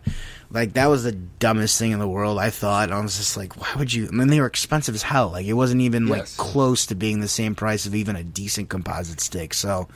[0.50, 2.38] Like that was the dumbest thing in the world.
[2.38, 2.92] I thought.
[2.92, 4.06] I was just like, why would you?
[4.06, 5.30] I mean, they were expensive as hell.
[5.30, 8.68] Like it wasn't even like close to being the same price of even a decent
[8.68, 9.52] composite stick.
[9.52, 9.88] So,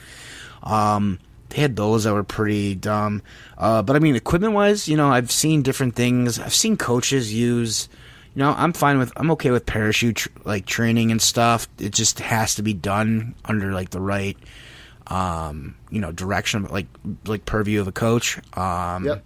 [0.65, 1.21] um,
[1.51, 3.23] they had those that were pretty dumb.
[3.59, 6.39] Uh, but I mean, equipment wise, you know, I've seen different things.
[6.39, 7.89] I've seen coaches use.
[8.35, 9.13] You know, I'm fine with.
[9.17, 11.69] I'm okay with parachute tr- like training and stuff.
[11.79, 14.37] It just has to be done under like the right,
[15.09, 16.87] um, you know, direction, like
[17.27, 18.39] like purview of a coach.
[18.57, 19.25] Um, Yep.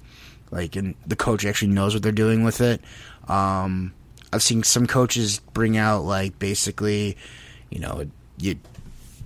[0.50, 2.80] like and the coach actually knows what they're doing with it.
[3.28, 3.92] Um,
[4.32, 7.16] I've seen some coaches bring out like basically,
[7.70, 8.06] you know,
[8.38, 8.56] you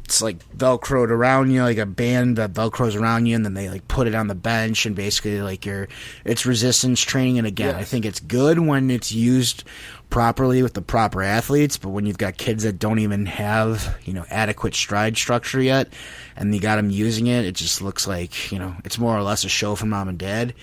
[0.08, 3.68] it's like velcroed around you, like a band that velcros around you, and then they
[3.68, 5.86] like put it on the bench, and basically like your
[6.24, 7.36] it's resistance training.
[7.36, 9.64] And again, I think it's good when it's used
[10.08, 14.14] properly with the proper athletes, but when you've got kids that don't even have you
[14.14, 15.92] know adequate stride structure yet,
[16.36, 19.22] and you got them using it, it just looks like you know it's more or
[19.22, 20.54] less a show for mom and dad.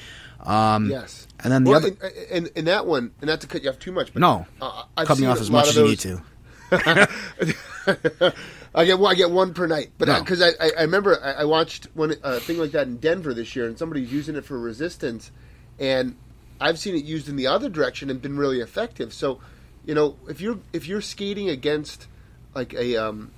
[0.42, 1.28] Um, Yes.
[1.44, 3.70] and then the well, other and, and, and that one, and not to cut you
[3.70, 6.00] off too much, but no, uh, I've cut me off as much as you need
[6.00, 6.24] to.
[8.76, 10.20] I get well, I get one per night, but No.
[10.20, 13.34] because I, I, I remember I, I watched one uh, thing like that in Denver
[13.34, 15.32] this year, and somebody's using it for resistance,
[15.80, 16.16] and
[16.60, 19.14] I've seen it used in the other direction and been really effective.
[19.14, 19.40] So,
[19.86, 22.08] you know, if you're if you're skating against
[22.54, 23.32] like a um,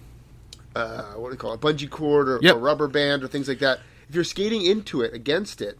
[0.75, 2.55] uh, what do you call it, bungee cord or, Yep.
[2.55, 5.77] or rubber band or things like that, if you're skating into it against it,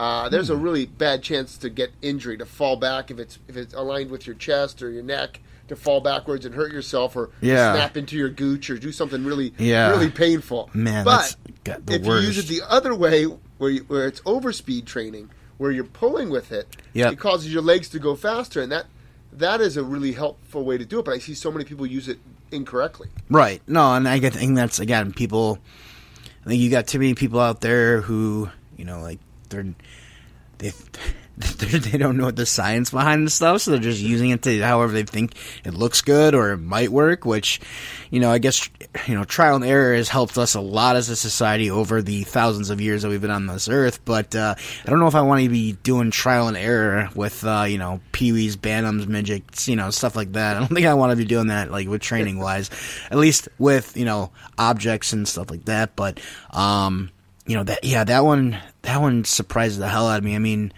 [0.00, 0.62] uh, there's a Hmm.
[0.62, 4.26] really bad chance to get injury, to fall back if it's if it's aligned with
[4.26, 7.72] your chest or your neck, to fall backwards and hurt yourself or Yeah.
[7.74, 9.90] snap into your gooch or do something really Yeah.
[9.90, 10.70] really painful.
[10.74, 13.24] Man, but if you use it the other way,
[13.58, 17.12] where you, where it's overspeed training, where you're pulling with it, Yep.
[17.14, 18.86] it causes your legs to go faster, and that
[19.32, 21.04] that is a really helpful way to do it.
[21.04, 22.18] But I see so many people use it
[22.50, 23.08] incorrectly.
[23.28, 23.60] Right.
[23.68, 25.58] No, and I get- think that's again people.
[26.44, 29.18] I think you got too many people out there who you know like
[29.50, 29.66] they're
[30.58, 30.72] they they're,
[31.58, 34.92] they don't know the science behind the stuff, so they're just using it to however
[34.92, 37.24] they think it looks good or it might work.
[37.24, 37.60] Which
[38.10, 38.68] you know I guess
[39.06, 42.24] you know trial and error has helped us a lot as a society over the
[42.24, 44.04] thousands of years that we've been on this earth.
[44.04, 47.44] But uh, I don't know if I want to be doing trial and error with
[47.44, 50.56] uh, you know peewees, bantams, midgets, you know stuff like that.
[50.56, 52.68] I don't think I want to be doing that like with training wise,
[53.12, 55.94] at least with you know objects and stuff like that.
[55.94, 56.18] But
[56.50, 57.10] um,
[57.46, 60.34] you know that yeah that one that one surprised the hell out of me.
[60.34, 60.72] I mean,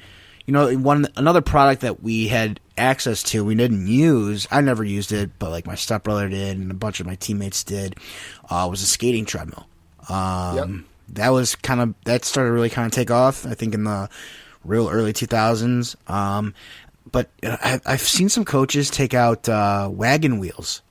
[0.50, 4.48] you know one another product that we had access to we didn't use.
[4.50, 7.62] I never used it, but like my stepbrother did and a bunch of my teammates
[7.62, 7.94] did.
[8.50, 9.68] Uh, was a skating treadmill.
[10.08, 10.68] Um, Yep.
[11.14, 13.46] That was kind of that started really kind of take off.
[13.46, 14.08] I think in the
[14.64, 15.94] real early 2000s.
[16.10, 16.52] Um,
[17.12, 20.82] but I, I've seen some coaches take out uh, wagon wheels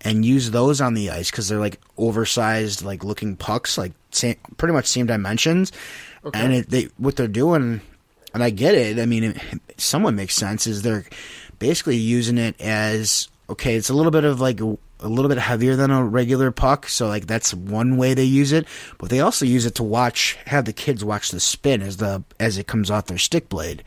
[0.00, 4.36] and use those on the ice because they're like oversized, like looking pucks, like same,
[4.58, 5.72] pretty much same dimensions.
[6.24, 6.38] Okay.
[6.38, 7.80] And it, they what they're doing,
[8.34, 8.98] and I get it.
[8.98, 9.40] I mean, it,
[9.76, 10.66] somewhat makes sense.
[10.66, 11.04] Is they're
[11.58, 13.74] basically using it as okay.
[13.76, 14.60] It's a little bit of like
[15.02, 18.52] a little bit heavier than a regular puck, so like that's one way they use
[18.52, 18.66] it.
[18.98, 22.22] But they also use it to watch, have the kids watch the spin as the
[22.38, 23.82] as it comes off their stick blade.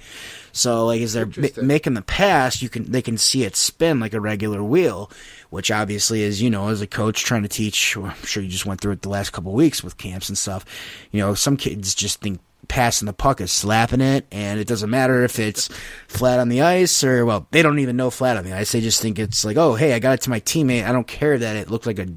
[0.52, 4.00] So like as they're ma- making the pass, you can they can see it spin
[4.00, 5.10] like a regular wheel,
[5.50, 7.96] which obviously is you know as a coach trying to teach.
[7.96, 10.38] Well, I'm sure you just went through it the last couple weeks with camps and
[10.38, 10.66] stuff.
[11.12, 14.90] You know, some kids just think passing the puck is slapping it, and it doesn't
[14.90, 15.70] matter if it's
[16.08, 18.72] flat on the ice or well, they don't even know flat on the ice.
[18.72, 20.86] They just think it's like, oh, hey, I got it to my teammate.
[20.86, 22.08] I don't care that it looked like a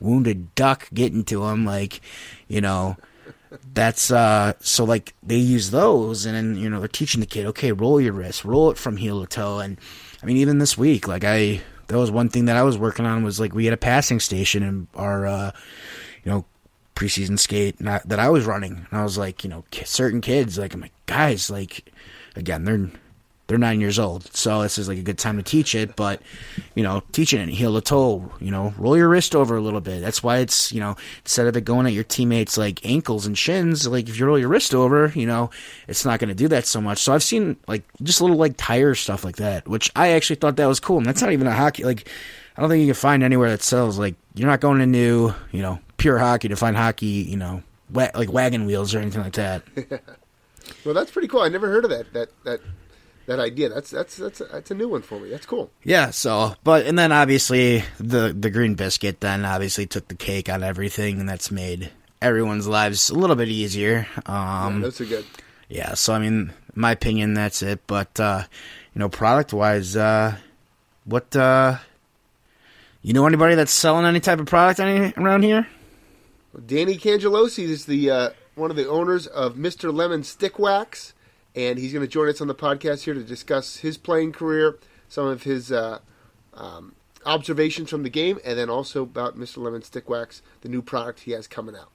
[0.00, 1.64] wounded duck getting to him.
[1.64, 2.00] Like,
[2.48, 2.96] you know,
[3.72, 4.54] that's uh.
[4.60, 8.00] So like they use those, and then you know they're teaching the kid, okay, roll
[8.00, 9.78] your wrist, roll it from heel to toe, and
[10.22, 11.60] I mean even this week, like I.
[11.88, 14.20] That was one thing that I was working on was like we had a passing
[14.20, 15.52] station and our, uh,
[16.22, 16.44] you know,
[16.98, 18.86] preseason skate that I was running.
[18.90, 21.92] And I was like, you know, certain kids, like I'm like, guys, like
[22.34, 22.90] again, they're
[23.46, 25.96] they're nine years old, so this is like a good time to teach it.
[25.96, 26.20] But
[26.74, 29.80] you know, teaching it heel to toe, you know, roll your wrist over a little
[29.80, 30.02] bit.
[30.02, 33.38] That's why it's you know instead of it going at your teammates like ankles and
[33.38, 35.50] shins, like if you roll your wrist over, you know,
[35.86, 36.98] it's not going to do that so much.
[36.98, 40.56] So I've seen like just little like tire stuff like that, which I actually thought
[40.56, 40.98] that was cool.
[40.98, 42.08] And that's not even a hockey like.
[42.56, 45.32] I don't think you can find anywhere that sells like you're not going to new,
[45.52, 49.22] you know, pure hockey to find hockey, you know, wa- like wagon wheels or anything
[49.22, 49.62] like that.
[50.84, 51.42] well, that's pretty cool.
[51.42, 52.12] I never heard of that.
[52.14, 52.60] That that
[53.26, 53.68] that idea.
[53.68, 55.28] That's that's that's a, that's a new one for me.
[55.28, 55.70] That's cool.
[55.84, 56.10] Yeah.
[56.10, 60.64] So, but and then obviously the the green biscuit then obviously took the cake on
[60.64, 64.06] everything, and that's made everyone's lives a little bit easier.
[64.26, 65.26] Um, yeah, those are good.
[65.68, 65.94] Yeah.
[65.94, 67.86] So I mean, my opinion, that's it.
[67.86, 68.44] But uh,
[68.94, 70.36] you know, product wise, uh,
[71.04, 71.76] what uh,
[73.02, 75.66] you know anybody that's selling any type of product any, around here?
[76.66, 79.92] Danny Cangelosi is the uh, one of the owners of Mr.
[79.92, 81.14] Lemon Stick Wax,
[81.54, 84.78] and he's going to join us on the podcast here to discuss his playing career,
[85.08, 86.00] some of his uh,
[86.54, 86.94] um,
[87.24, 89.58] observations from the game, and then also about Mr.
[89.58, 91.90] Lemon Stick Wax, the new product he has coming out.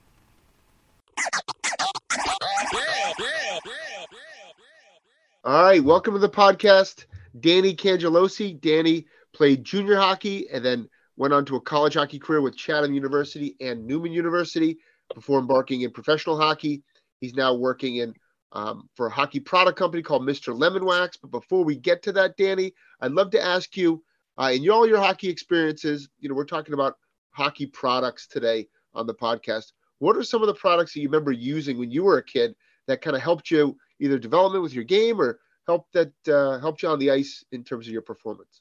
[5.44, 7.04] All right, welcome to the podcast,
[7.38, 8.58] Danny Cangelosi.
[8.58, 12.94] Danny played junior hockey and then went on to a college hockey career with Chatham
[12.94, 14.78] University and Newman University
[15.14, 16.82] before embarking in professional hockey.
[17.20, 18.14] He's now working in
[18.52, 20.56] um, for a hockey product company called Mr.
[20.56, 21.16] Lemon Wax.
[21.16, 24.02] But before we get to that, Danny, I'd love to ask you,
[24.38, 26.96] uh, in all your hockey experiences, you know, we're talking about
[27.30, 29.72] hockey products today on the podcast.
[29.98, 32.54] What are some of the products that you remember using when you were a kid
[32.86, 36.82] that kind of helped you either development with your game or helped that uh, helped
[36.82, 38.60] you on the ice in terms of your performance?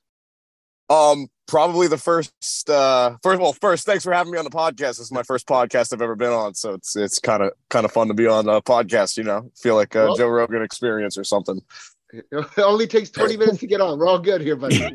[0.93, 2.69] Um, probably the first.
[2.69, 4.97] Uh, first, well, first, thanks for having me on the podcast.
[4.97, 7.85] This is my first podcast I've ever been on, so it's it's kind of kind
[7.85, 9.17] of fun to be on a podcast.
[9.17, 11.61] You know, feel like a well, Joe Rogan experience or something.
[12.31, 13.97] It only takes 20 minutes to get on.
[13.97, 14.77] We're all good here, buddy.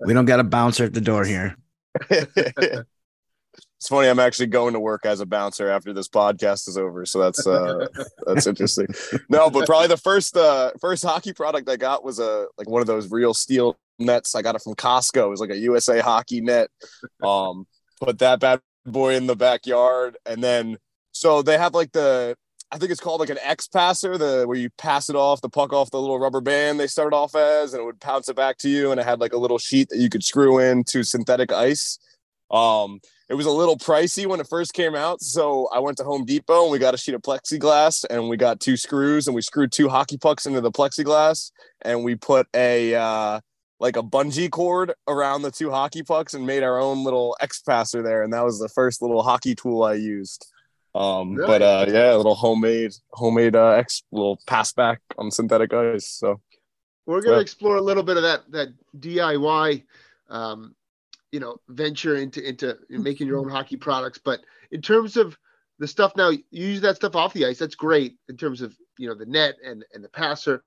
[0.00, 1.56] we don't got a bouncer at the door here.
[3.82, 7.04] it's funny i'm actually going to work as a bouncer after this podcast is over
[7.04, 7.86] so that's uh
[8.26, 8.86] that's interesting
[9.28, 12.80] no but probably the first uh first hockey product i got was a like one
[12.80, 16.00] of those real steel nets i got it from costco it was like a usa
[16.00, 16.68] hockey net
[17.22, 17.66] um
[18.00, 20.76] put that bad boy in the backyard and then
[21.12, 22.34] so they have like the
[22.72, 25.50] I think it's called like an X passer, the where you pass it off the
[25.50, 28.36] puck off the little rubber band they started off as, and it would pounce it
[28.36, 28.90] back to you.
[28.90, 31.98] And it had like a little sheet that you could screw in to synthetic ice.
[32.50, 35.20] Um, it was a little pricey when it first came out.
[35.20, 38.38] So I went to Home Depot and we got a sheet of plexiglass and we
[38.38, 41.50] got two screws and we screwed two hockey pucks into the plexiglass
[41.82, 43.40] and we put a uh,
[43.82, 47.60] like a bungee cord around the two hockey pucks and made our own little X
[47.62, 48.22] passer there.
[48.22, 50.46] And that was the first little hockey tool I used.
[50.94, 51.48] Um, really?
[51.48, 56.08] but uh, yeah, a little homemade homemade uh, X little pass back on synthetic ice.
[56.08, 56.40] So
[57.06, 57.42] we're gonna yeah.
[57.42, 58.68] explore a little bit of that that
[58.98, 59.82] DIY
[60.30, 60.76] um,
[61.32, 64.40] you know venture into into making your own hockey products but
[64.70, 65.36] in terms of
[65.78, 68.76] the stuff now you use that stuff off the ice that's great in terms of
[68.98, 70.62] you know the net and and the passer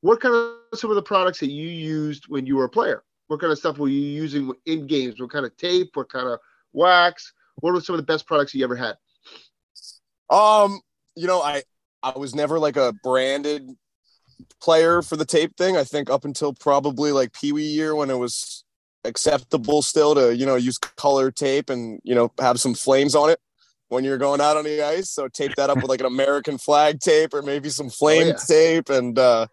[0.00, 3.04] what kind of some of the products that you used when you were a player?
[3.28, 5.20] What kind of stuff were you using in games?
[5.20, 5.90] What kind of tape?
[5.94, 6.38] What kind of
[6.72, 7.32] wax?
[7.56, 8.94] What were some of the best products you ever had?
[10.30, 10.80] Um
[11.16, 11.60] you know i
[12.04, 13.68] i was never like a branded
[14.60, 15.76] player for the tape thing.
[15.76, 18.64] I think up until probably like pee wee year when it was
[19.04, 23.30] acceptable still to you know use color tape and you know have some flames on
[23.30, 23.40] it
[23.88, 25.10] when you're going out on the ice.
[25.10, 28.26] So tape that up with like an American flag tape or maybe some flame oh,
[28.26, 28.36] yeah.
[28.46, 29.46] tape and uh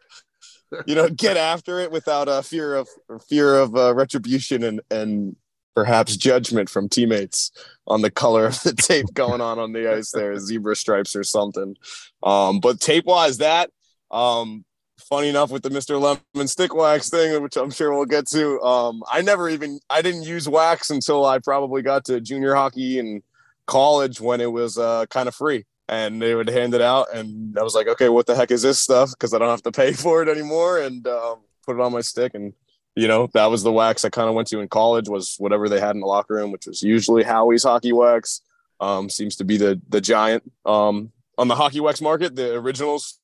[0.86, 2.88] you know, get after it without a fear of
[3.28, 5.36] fear of uh, retribution and and
[5.76, 7.52] perhaps judgment from teammates
[7.86, 11.24] on the color of the tape going on on the ice there, zebra stripes or
[11.24, 11.76] something.
[12.24, 13.70] Um, but tape wise, that
[14.10, 14.66] um,
[14.98, 16.02] funny enough with the Mr.
[16.02, 18.60] Lemon stick wax thing, which I'm sure we'll get to.
[18.62, 23.00] Um, I never even I didn't use wax until I probably got to junior hockey
[23.00, 23.22] and
[23.68, 27.58] college when it was uh, kind of free and they would hand it out and
[27.58, 29.12] i was like okay what the heck is this stuff?
[29.12, 32.02] Because i don't have to pay for it anymore and um, put it on my
[32.02, 32.54] stick and
[32.96, 35.70] you know that was the wax i kind of went to in college was whatever
[35.70, 38.42] they had in the locker room which was usually howie's hockey wax
[38.80, 43.20] um, seems to be the the giant um, on the hockey wax market the originals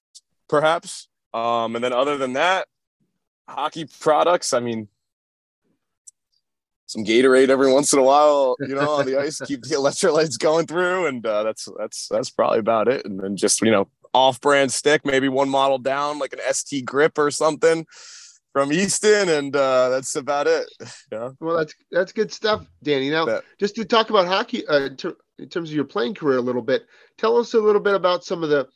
[0.47, 1.07] perhaps.
[1.33, 2.67] Um, and then other than that
[3.47, 4.87] hockey products i mean
[6.85, 10.37] some Gatorade every once in a while, you know, on the ice, keep the electrolytes
[10.37, 13.05] going through, and uh, that's that's that's probably about it.
[13.05, 17.17] And then just you know, off-brand stick, maybe one model down, like an ST grip
[17.17, 17.85] or something
[18.53, 20.67] from Easton, and uh, that's about it.
[21.11, 21.29] Yeah.
[21.39, 23.11] Well, that's that's good stuff, Danny.
[23.11, 26.15] Now, that, just to talk about hockey uh, in, ter- in terms of your playing
[26.15, 26.85] career a little bit,
[27.19, 28.67] tell us a little bit about some of the,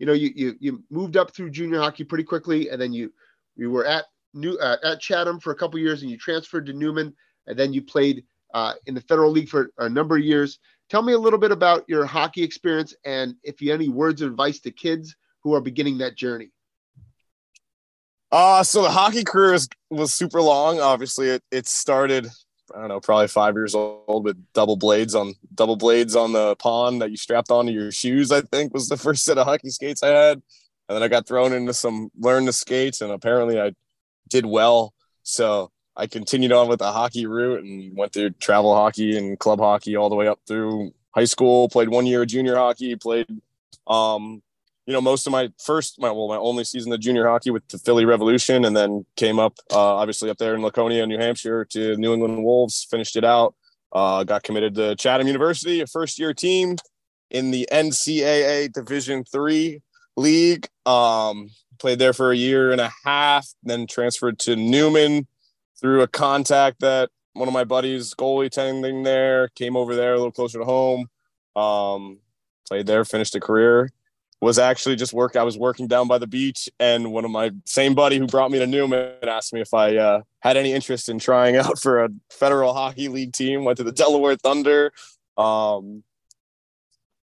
[0.00, 3.12] you know, you you, you moved up through junior hockey pretty quickly, and then you
[3.54, 6.72] you were at New uh, at Chatham for a couple years, and you transferred to
[6.72, 7.14] Neumann
[7.46, 10.58] and then you played uh, in the Federal League for a number of years.
[10.88, 14.30] Tell me a little bit about your hockey experience and if you any words of
[14.30, 16.50] advice to kids who are beginning that journey.
[18.30, 20.80] Uh, so the hockey career was, was super long.
[20.80, 22.26] Obviously, it, it started,
[22.74, 26.56] I don't know, probably five years old with double blades on double blades on the
[26.56, 28.32] pond that you strapped onto your shoes.
[28.32, 30.42] I think was the first set of hockey skates I had,
[30.88, 33.72] and then I got thrown into some learn the skates, and apparently I
[34.28, 34.94] did well.
[35.22, 39.60] So I continued on with the hockey route and went through travel hockey and club
[39.60, 41.68] hockey all the way up through high school.
[41.68, 42.96] Played one year of junior hockey.
[42.96, 43.28] Played,
[43.86, 44.42] um,
[44.86, 47.66] you know, most of my first, my well, my only season of junior hockey with
[47.68, 51.64] the Philly Revolution, and then came up, uh, obviously up there in Laconia, New Hampshire,
[51.66, 52.86] to New England Wolves.
[52.90, 53.54] Finished it out.
[53.92, 56.76] Uh, got committed to Chatham University, a first year team
[57.30, 59.80] in the NCAA Division Three
[60.16, 60.66] league.
[60.84, 65.28] Um, played there for a year and a half, then transferred to Neumann
[65.84, 70.16] through a contact that one of my buddies, goalie tending there, came over there a
[70.16, 71.10] little closer to home.
[71.54, 72.20] Um,
[72.66, 73.90] played there, finished a career.
[74.40, 75.36] Was actually just work.
[75.36, 78.50] I was working down by the beach, and one of my same buddy who brought
[78.50, 82.02] me to Neumann asked me if I uh, had any interest in trying out for
[82.02, 83.64] a federal hockey league team.
[83.64, 84.90] Went to the Delaware Thunder.
[85.36, 86.02] Um,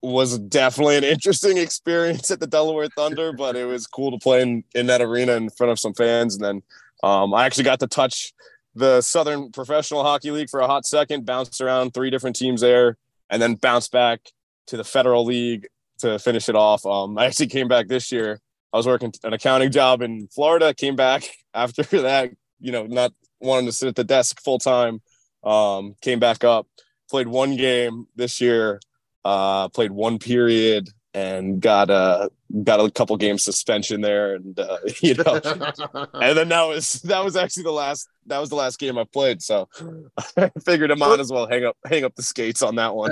[0.01, 4.41] was definitely an interesting experience at the Delaware Thunder, but it was cool to play
[4.41, 6.35] in, in that arena in front of some fans.
[6.35, 6.63] And then
[7.03, 8.33] um, I actually got to touch
[8.75, 12.97] the Southern Professional Hockey League for a hot second, bounced around three different teams there,
[13.29, 14.19] and then bounced back
[14.67, 15.67] to the Federal League
[15.99, 16.85] to finish it off.
[16.85, 18.39] Um, I actually came back this year.
[18.71, 23.13] I was working an accounting job in Florida, came back after that, you know, not
[23.39, 25.01] wanting to sit at the desk full time.
[25.43, 26.67] Um, came back up,
[27.09, 28.79] played one game this year,
[29.23, 32.29] uh, played one period, and got a
[32.63, 35.39] got a couple game suspension there, and uh, you know,
[36.13, 39.05] and then that was that was actually the last that was the last game I
[39.05, 39.41] played.
[39.41, 39.69] So
[40.37, 43.11] I figured I might as well hang up hang up the skates on that one.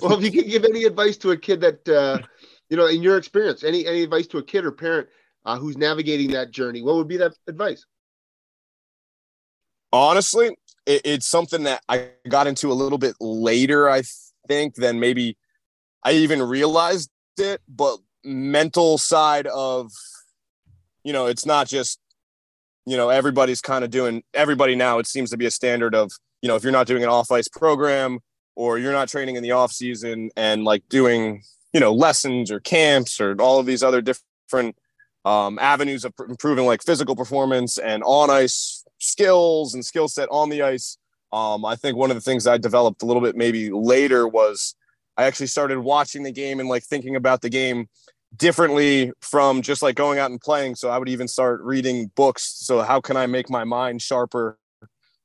[0.00, 2.18] well, if you could give any advice to a kid that uh,
[2.68, 5.08] you know, in your experience, any any advice to a kid or parent
[5.44, 7.86] uh, who's navigating that journey, what would be that advice?
[9.92, 14.02] Honestly, it, it's something that I got into a little bit later, I
[14.48, 15.36] think, than maybe
[16.02, 19.90] I even realized it, but mental side of,
[21.04, 21.98] you know, it's not just,
[22.84, 24.98] you know, everybody's kind of doing everybody now.
[24.98, 26.10] It seems to be a standard of,
[26.42, 28.20] you know, if you're not doing an off ice program
[28.54, 32.60] or you're not training in the off season and like doing, you know, lessons or
[32.60, 34.76] camps or all of these other different
[35.24, 40.48] um, avenues of improving like physical performance and on ice skills and skill set on
[40.48, 40.98] the ice.
[41.32, 44.76] Um, I think one of the things I developed a little bit maybe later was
[45.16, 47.88] I actually started watching the game and like thinking about the game
[48.36, 50.74] differently from just like going out and playing.
[50.74, 52.42] So I would even start reading books.
[52.42, 54.58] So how can I make my mind sharper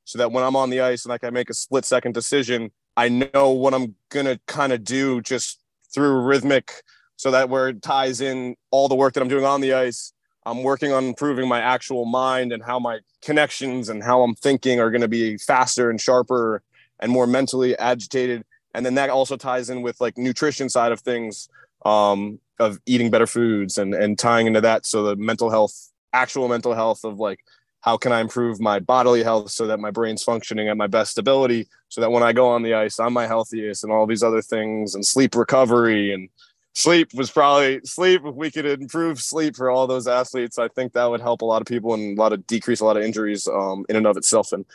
[0.06, 2.72] so that when I'm on the ice and like I make a split second decision,
[2.96, 5.60] I know what I'm gonna kind of do just
[5.94, 6.72] through rhythmic
[7.18, 10.14] so that where it ties in all the work that I'm doing on the ice.
[10.46, 14.80] I'm working on improving my actual mind and how my connections and how I'm thinking
[14.80, 16.64] are going to be faster and sharper
[17.00, 18.44] and more mentally agitated
[18.74, 21.50] and then that also ties in with like nutrition side of things
[21.86, 26.48] um, of eating better foods and and tying into that so the mental health actual
[26.48, 27.40] mental health of like
[27.82, 31.18] how can i improve my bodily health so that my brain's functioning at my best
[31.18, 34.24] ability so that when i go on the ice i'm my healthiest and all these
[34.24, 36.30] other things and sleep recovery and
[36.74, 38.22] sleep was probably sleep.
[38.26, 41.46] If we could improve sleep for all those athletes, I think that would help a
[41.46, 44.08] lot of people and a lot of decrease a lot of injuries um, in and
[44.08, 44.52] of itself.
[44.52, 44.66] And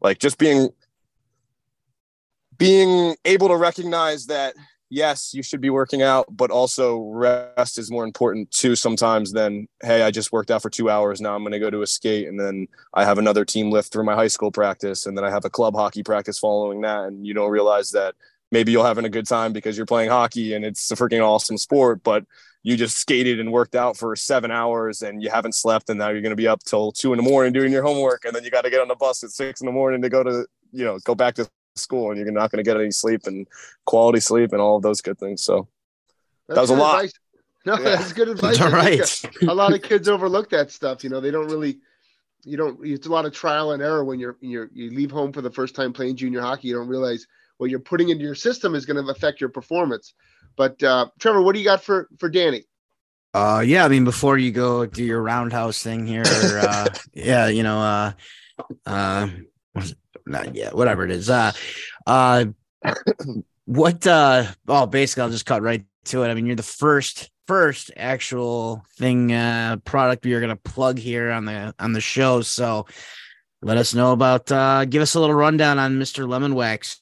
[0.00, 0.70] like just being
[2.58, 4.54] being able to recognize that
[4.94, 9.66] yes, you should be working out, but also rest is more important too sometimes than,
[9.82, 11.20] hey, I just worked out for two hours.
[11.20, 12.28] Now I'm going to go to a skate.
[12.28, 15.06] And then I have another team lift through my high school practice.
[15.06, 17.04] And then I have a club hockey practice following that.
[17.04, 18.14] And you don't realize that
[18.52, 21.58] maybe you're having a good time because you're playing hockey and it's a freaking awesome
[21.58, 22.24] sport, but
[22.62, 25.90] you just skated and worked out for seven hours and you haven't slept.
[25.90, 28.24] And now you're going to be up till two in the morning doing your homework.
[28.24, 30.08] And then you got to get on the bus at six in the morning to
[30.08, 32.90] go to, you know, go back to school and you're not going to get any
[32.90, 33.46] sleep and
[33.84, 35.42] quality sleep and all of those good things.
[35.42, 35.68] So
[36.48, 36.96] That's that was a lot.
[36.96, 37.12] advice.
[37.66, 37.96] No, Yeah.
[37.96, 38.60] that's good advice.
[38.60, 39.48] All I think, right.
[39.48, 41.02] uh, a lot of kids overlook that stuff.
[41.02, 41.78] You know, they don't really.
[42.44, 42.78] You don't.
[42.84, 45.50] It's a lot of trial and error when you're you're you leave home for the
[45.50, 46.68] first time playing junior hockey.
[46.68, 50.12] You don't realize what you're putting into your system is going to affect your performance.
[50.56, 52.64] But uh, Trevor, what do you got for for Danny?
[53.32, 57.62] Uh, yeah, I mean, before you go do your roundhouse thing here, uh, yeah, you
[57.62, 58.12] know, uh,
[58.86, 59.28] uh,
[59.72, 59.98] what is it?
[60.26, 61.30] Not yet, whatever it is.
[61.30, 61.52] Uh,
[62.06, 62.46] uh,
[63.64, 66.28] what, uh, oh, basically, I'll just cut right to it.
[66.28, 70.98] I mean, you're the first, first actual thing, uh, product we are going to plug
[70.98, 72.40] here on the, on the show.
[72.42, 72.86] So
[73.62, 76.28] let us know about, uh, give us a little rundown on Mr.
[76.28, 77.00] Lemon Wax.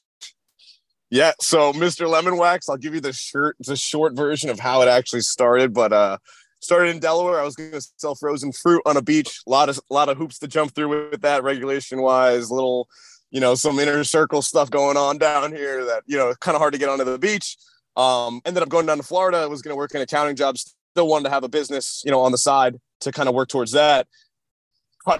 [1.13, 2.09] Yeah, so Mr.
[2.09, 5.71] Lemon Wax, I'll give you the short the short version of how it actually started,
[5.71, 6.17] but uh
[6.59, 7.39] started in Delaware.
[7.39, 9.41] I was going to sell frozen fruit on a beach.
[9.45, 12.87] A lot of a lot of hoops to jump through with that regulation wise, little
[13.33, 16.61] you know, some inner circle stuff going on down here that, you know, kind of
[16.61, 17.57] hard to get onto the beach.
[17.97, 20.75] Um ended up going down to Florida, I was going to work in accounting jobs,
[20.93, 23.49] still wanted to have a business, you know, on the side to kind of work
[23.49, 24.07] towards that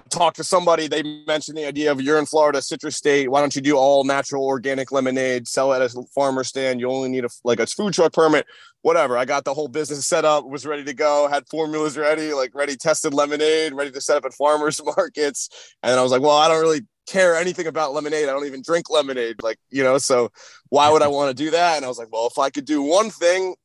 [0.09, 3.55] talk to somebody they mentioned the idea of you're in florida citrus state why don't
[3.55, 7.26] you do all natural organic lemonade sell it at a farmer stand you only need
[7.26, 8.45] a like a food truck permit
[8.82, 12.34] whatever i got the whole business set up was ready to go had formulas ready
[12.34, 15.49] like ready tested lemonade ready to set up at farmers markets
[15.84, 18.30] and i was like well i don't really care anything about lemonade.
[18.30, 20.32] I don't even drink lemonade like you know so
[20.70, 21.76] why would i want to do that?
[21.76, 23.56] And i was like well if i could do one thing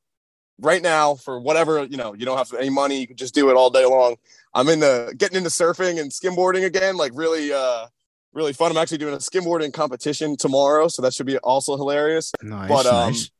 [0.60, 3.50] right now for whatever you know you don't have any money you can just do
[3.50, 4.16] it all day long.
[4.54, 7.86] I'm into getting into surfing and skimboarding again like really uh
[8.32, 8.70] really fun.
[8.70, 12.32] I'm actually doing a skimboarding competition tomorrow so that should be also hilarious.
[12.42, 13.30] Nice, But, um, nice.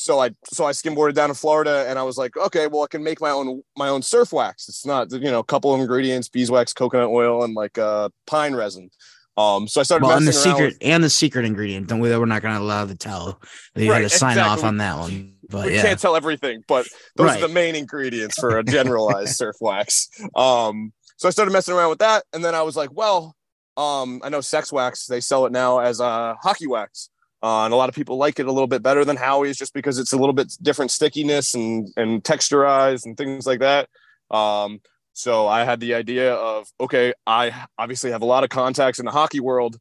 [0.00, 2.86] So i so i skimboarded down to florida and i was like okay well i
[2.86, 5.80] can make my own my own surf wax it's not you know a couple of
[5.80, 8.90] ingredients beeswax coconut oil and like uh pine resin
[9.36, 11.86] um so i started Well, and the secret with- and the secret ingredient.
[11.88, 12.08] Don't we?
[12.08, 13.40] That we're not going to allow to tell.
[13.74, 15.34] They had to sign off on that one.
[15.48, 16.86] But we yeah, can't tell everything, but
[17.16, 17.42] those Right.
[17.42, 20.08] are the main ingredients for a generalized surf wax.
[20.34, 23.36] Um, so I started messing around with that, and then I was like, well,
[23.76, 27.08] um, I know Sex Wax they sell it now as a hockey wax,
[27.42, 29.74] uh, and a lot of people like it a little bit better than Howie's just
[29.74, 33.88] because it's a little bit different stickiness and and texturized and things like that.
[34.30, 34.80] Um,
[35.12, 39.06] so I had the idea of okay, I obviously have a lot of contacts in
[39.06, 39.78] the hockey world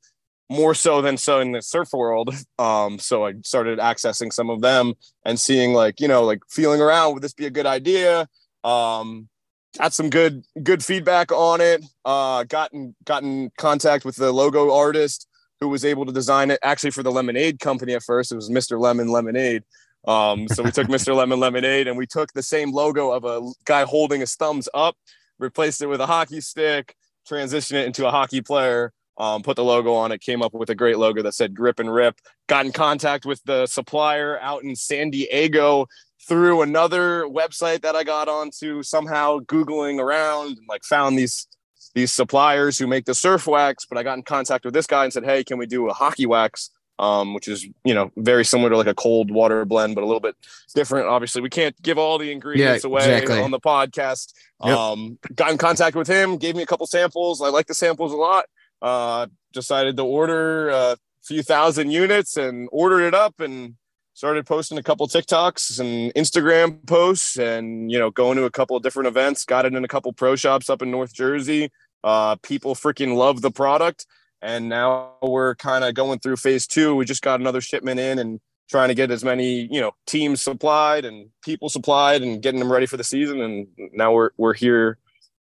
[0.49, 2.33] more so than so in the surf world.
[2.59, 4.93] Um, so I started accessing some of them
[5.23, 8.27] and seeing like, you know, like feeling around, would this be a good idea?
[8.65, 9.29] Um,
[9.77, 11.85] got some good, good feedback on it.
[12.03, 15.29] Uh, gotten, gotten contact with the logo artist
[15.59, 18.31] who was able to design it actually for the lemonade company at first.
[18.31, 18.79] It was Mr.
[18.79, 19.63] Lemon Lemonade.
[20.07, 21.15] Um, so we took Mr.
[21.15, 24.95] Lemon Lemonade and we took the same logo of a guy holding his thumbs up,
[25.37, 26.95] replaced it with a hockey stick,
[27.29, 30.69] transitioned it into a hockey player, um, put the logo on it, came up with
[30.69, 32.15] a great logo that said grip and rip.
[32.47, 35.87] Got in contact with the supplier out in San Diego
[36.27, 41.47] through another website that I got onto somehow Googling around and like found these
[41.95, 45.03] these suppliers who make the surf wax, but I got in contact with this guy
[45.03, 46.71] and said, Hey, can we do a hockey wax?
[46.97, 50.05] Um, which is, you know, very similar to like a cold water blend, but a
[50.05, 50.35] little bit
[50.75, 51.07] different.
[51.07, 53.39] Obviously, we can't give all the ingredients away exactly.
[53.39, 54.33] on the podcast.
[54.65, 54.77] Yep.
[54.77, 57.41] Um, got in contact with him, gave me a couple samples.
[57.41, 58.45] I like the samples a lot.
[58.81, 63.75] Uh, decided to order a few thousand units and ordered it up and
[64.19, 68.75] started posting a couple TikToks and Instagram posts and, you know, going to a couple
[68.75, 71.71] of different events, got it in a couple pro shops up in North Jersey.
[72.03, 74.05] Uh, people freaking love the product.
[74.41, 76.95] And now we're kind of going through phase two.
[76.95, 80.41] We just got another shipment in and trying to get as many, you know, teams
[80.41, 83.39] supplied and people supplied and getting them ready for the season.
[83.39, 84.97] And now we're, we're here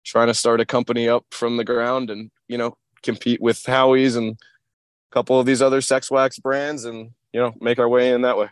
[0.03, 4.17] trying to start a company up from the ground and, you know, compete with Howie's
[4.17, 8.11] and a couple of these other sex wax brands and, you know, make our way
[8.11, 8.49] in that way.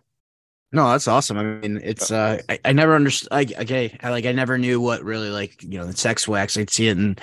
[0.73, 1.37] No, that's awesome.
[1.37, 3.31] I mean, it's uh, I, I never understood.
[3.31, 6.57] Like, okay, I like I never knew what really like you know the sex wax.
[6.57, 7.16] I'd see it in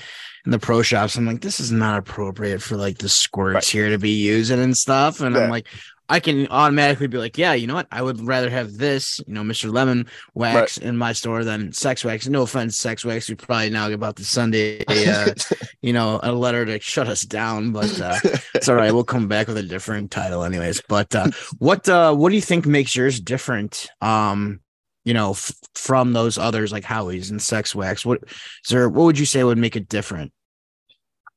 [0.45, 1.15] in the pro shops.
[1.17, 3.65] I'm like, this is not appropriate for like the squirts Right.
[3.65, 5.19] here to be using and stuff.
[5.21, 5.67] And I'm like,
[6.09, 7.87] I can automatically be like, yeah, you know what?
[7.91, 9.71] I would rather have this, you know, Mr.
[9.71, 10.87] Lemon wax right.
[10.87, 12.27] in my store than sex wax.
[12.27, 13.29] No offense, sex wax.
[13.29, 15.29] We probably now get about the Sunday, uh,
[15.81, 18.17] you know, a letter to shut us down, but uh,
[18.55, 18.91] it's all right.
[18.91, 20.81] We'll come back with a different title, anyways.
[20.89, 21.29] But uh,
[21.59, 23.87] what uh, what do you think makes yours different?
[24.01, 24.61] Um,
[25.05, 28.03] you know, f- from those others like Howie's and Sex Wax.
[28.03, 28.89] What is there?
[28.89, 30.33] What would you say would make it different?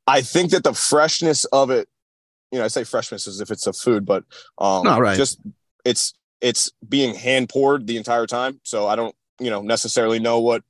[0.07, 1.89] I think that the freshness of it
[2.53, 4.25] you know, I say freshness as if it's a food, but
[4.59, 5.17] um, no, right.
[5.17, 5.41] just
[5.85, 8.61] it's it's being hand poured the entire time.
[8.63, 10.63] So I don't, you know, necessarily know what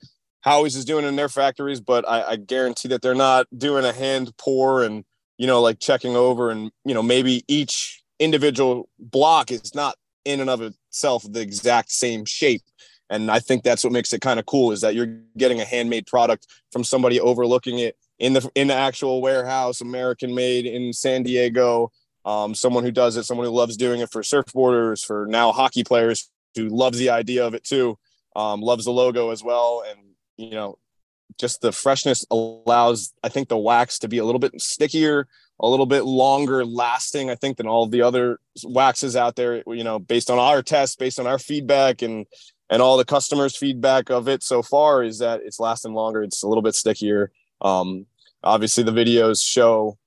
[0.43, 3.93] Howie's is doing in their factories, but I, I guarantee that they're not doing a
[3.93, 5.05] hand pour and
[5.39, 10.41] you know, like checking over and you know, maybe each individual block is not in
[10.41, 12.63] and of itself the exact same shape.
[13.11, 15.65] And I think that's what makes it kind of cool is that you're getting a
[15.65, 20.93] handmade product from somebody overlooking it in the in the actual warehouse, American made in
[20.93, 21.91] San Diego.
[22.25, 25.83] Um, someone who does it, someone who loves doing it for surfboarders, for now hockey
[25.83, 27.99] players who loves the idea of it too,
[28.37, 29.99] um, loves the logo as well, and
[30.37, 30.79] you know,
[31.39, 35.27] just the freshness allows I think the wax to be a little bit stickier,
[35.59, 37.29] a little bit longer lasting.
[37.29, 39.65] I think than all the other waxes out there.
[39.67, 42.27] You know, based on our tests, based on our feedback, and
[42.71, 46.23] and all the customers' feedback of it so far is that it's lasting longer.
[46.23, 47.33] It's a little bit stickier.
[47.61, 48.07] Um,
[48.43, 49.99] obviously, the videos show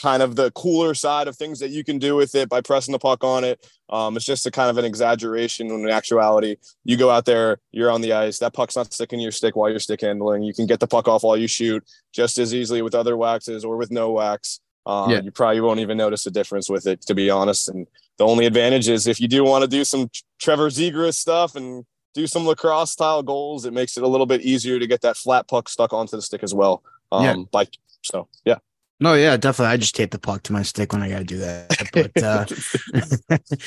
[0.00, 2.92] kind of the cooler side of things that you can do with it by pressing
[2.92, 3.66] the puck on it.
[3.90, 7.58] Um, it's just a kind of an exaggeration when in actuality, you go out there,
[7.72, 10.42] you're on the ice, that puck's not sticking to your stick while you're stick handling.
[10.42, 13.64] You can get the puck off while you shoot just as easily with other waxes
[13.64, 14.60] or with no wax.
[14.86, 15.20] Um, yeah.
[15.20, 17.68] You probably won't even notice a difference with it, to be honest.
[17.68, 17.86] And
[18.18, 21.84] the only advantage is if you do want to do some Trevor Zegras stuff and
[22.14, 25.16] do some lacrosse style goals, it makes it a little bit easier to get that
[25.16, 26.82] flat puck stuck onto the stick as well.
[27.12, 27.36] Um, yeah.
[27.52, 27.66] By,
[28.02, 28.58] so, yeah.
[29.00, 29.72] No, yeah, definitely.
[29.72, 31.90] I just tape the puck to my stick when I got to do that.
[31.92, 32.46] But uh,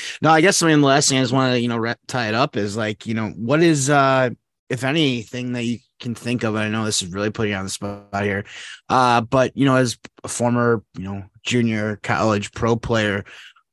[0.22, 2.28] no, I guess I mean the last thing I just want to you know tie
[2.28, 4.30] it up is like you know what is uh
[4.70, 6.56] if anything that you can think of.
[6.56, 8.46] I know this is really putting you on the spot here,
[8.88, 13.26] uh, but you know as a former you know junior college pro player,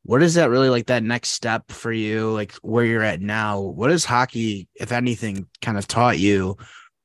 [0.04, 3.60] what is that really like that next step for you like where you're at now
[3.60, 6.58] what has hockey if anything kind of taught you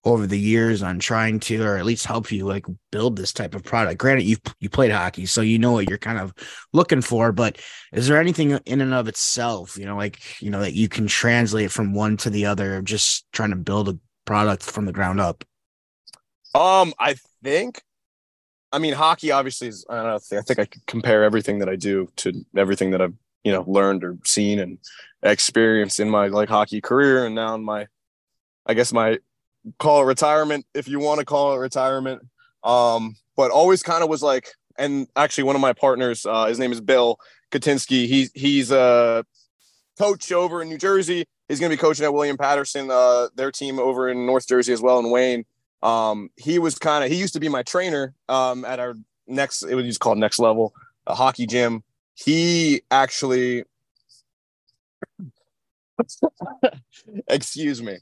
[0.09, 3.55] over the years on trying to or at least help you like build this type
[3.55, 6.33] of product granted you you played hockey so you know what you're kind of
[6.73, 7.59] looking for but
[7.93, 11.07] is there anything in and of itself you know like you know that you can
[11.07, 15.21] translate from one to the other just trying to build a product from the ground
[15.21, 15.45] up
[16.55, 17.83] um i think
[18.73, 19.87] I mean, hockey obviously is.
[19.89, 20.39] I don't know.
[20.39, 23.65] I think I could compare everything that I do to everything that I've you know
[23.67, 24.79] learned or seen and
[25.23, 27.87] experienced in my like hockey career, and now in my,
[28.67, 29.19] I guess my
[29.79, 32.23] call it retirement if you want to call it retirement.
[32.65, 34.49] Um, but always kind of was like,
[34.79, 37.19] and actually one of my partners, uh, his name is Bill
[37.51, 38.07] Katinsky.
[38.07, 39.25] He's he's a
[39.99, 41.27] coach over in New Jersey.
[41.49, 44.73] He's going to be coaching at William Paterson, uh, their team over in North Jersey
[44.73, 45.45] as well in Wayne
[45.83, 48.95] um, he was kind of he used to be my trainer um, at our
[49.27, 50.75] next it was called next level
[51.07, 51.83] a hockey gym
[52.15, 53.65] he actually
[57.29, 57.99] excuse me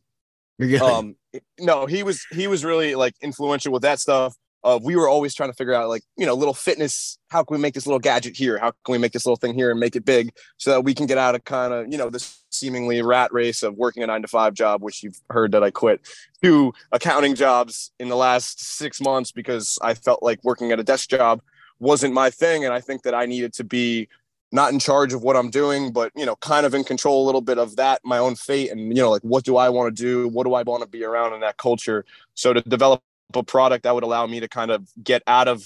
[0.82, 1.16] um
[1.60, 4.34] no he was he was really like influential with that stuff
[4.66, 7.56] uh, we were always trying to figure out like you know little fitness how can
[7.56, 8.58] we make this little gadget here?
[8.58, 10.92] How can we make this little thing here and make it big so that we
[10.92, 14.06] can get out of kind of you know this seemingly rat race of working a
[14.08, 16.00] nine to five job which you've heard that i quit
[16.42, 20.84] to accounting jobs in the last six months because i felt like working at a
[20.84, 21.40] desk job
[21.78, 22.64] wasn't my thing.
[22.64, 24.08] And i think that i needed to be
[24.56, 27.26] not in charge of what i'm doing but you know kind of in control a
[27.26, 29.94] little bit of that my own fate and you know like what do i want
[29.94, 32.04] to do what do i want to be around in that culture
[32.34, 33.02] so to develop
[33.34, 35.64] a product that would allow me to kind of get out of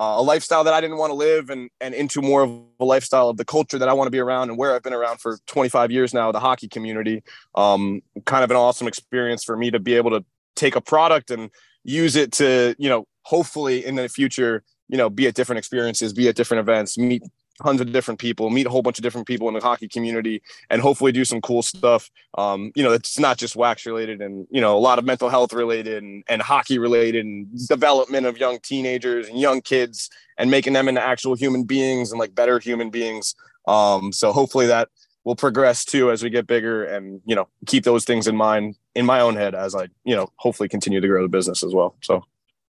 [0.00, 2.84] uh, a lifestyle that I didn't want to live and and into more of a
[2.84, 5.20] lifestyle of the culture that I want to be around and where I've been around
[5.20, 7.22] for 25 years now, the hockey community.
[7.56, 10.24] Um, kind of an awesome experience for me to be able to
[10.54, 11.50] take a product and
[11.82, 16.12] use it to, you know, hopefully in the future, you know, be at different experiences,
[16.12, 17.22] be at different events, meet
[17.62, 20.42] tons of different people, meet a whole bunch of different people in the hockey community,
[20.70, 22.10] and hopefully do some cool stuff.
[22.36, 25.28] Um, you know, it's not just wax related, and you know, a lot of mental
[25.28, 30.50] health related and, and hockey related, and development of young teenagers and young kids, and
[30.50, 33.34] making them into actual human beings and like better human beings.
[33.66, 34.88] Um, so hopefully that
[35.24, 38.76] will progress too as we get bigger, and you know, keep those things in mind
[38.94, 41.74] in my own head as I, you know, hopefully continue to grow the business as
[41.74, 41.96] well.
[42.02, 42.24] So,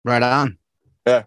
[0.05, 0.57] right on.
[1.05, 1.23] Yeah.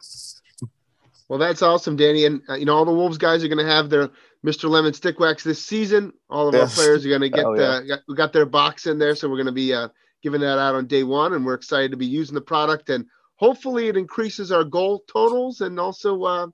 [1.28, 2.24] Well, that's awesome, Danny.
[2.24, 4.10] And uh, you know, all the Wolves guys are going to have their
[4.44, 4.68] Mr.
[4.68, 6.12] Lemon stick wax this season.
[6.30, 6.78] All of yes.
[6.78, 7.62] our players are going to get yeah.
[7.62, 9.88] uh, got, we got their box in there, so we're going to be uh,
[10.22, 12.90] giving that out on day one, and we're excited to be using the product.
[12.90, 16.46] And hopefully, it increases our goal totals and also uh,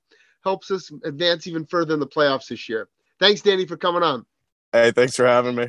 [0.43, 2.89] helps us advance even further in the playoffs this year.
[3.21, 4.25] Thanks, Danny, for coming on.
[4.73, 5.67] Hey, thanks for having me.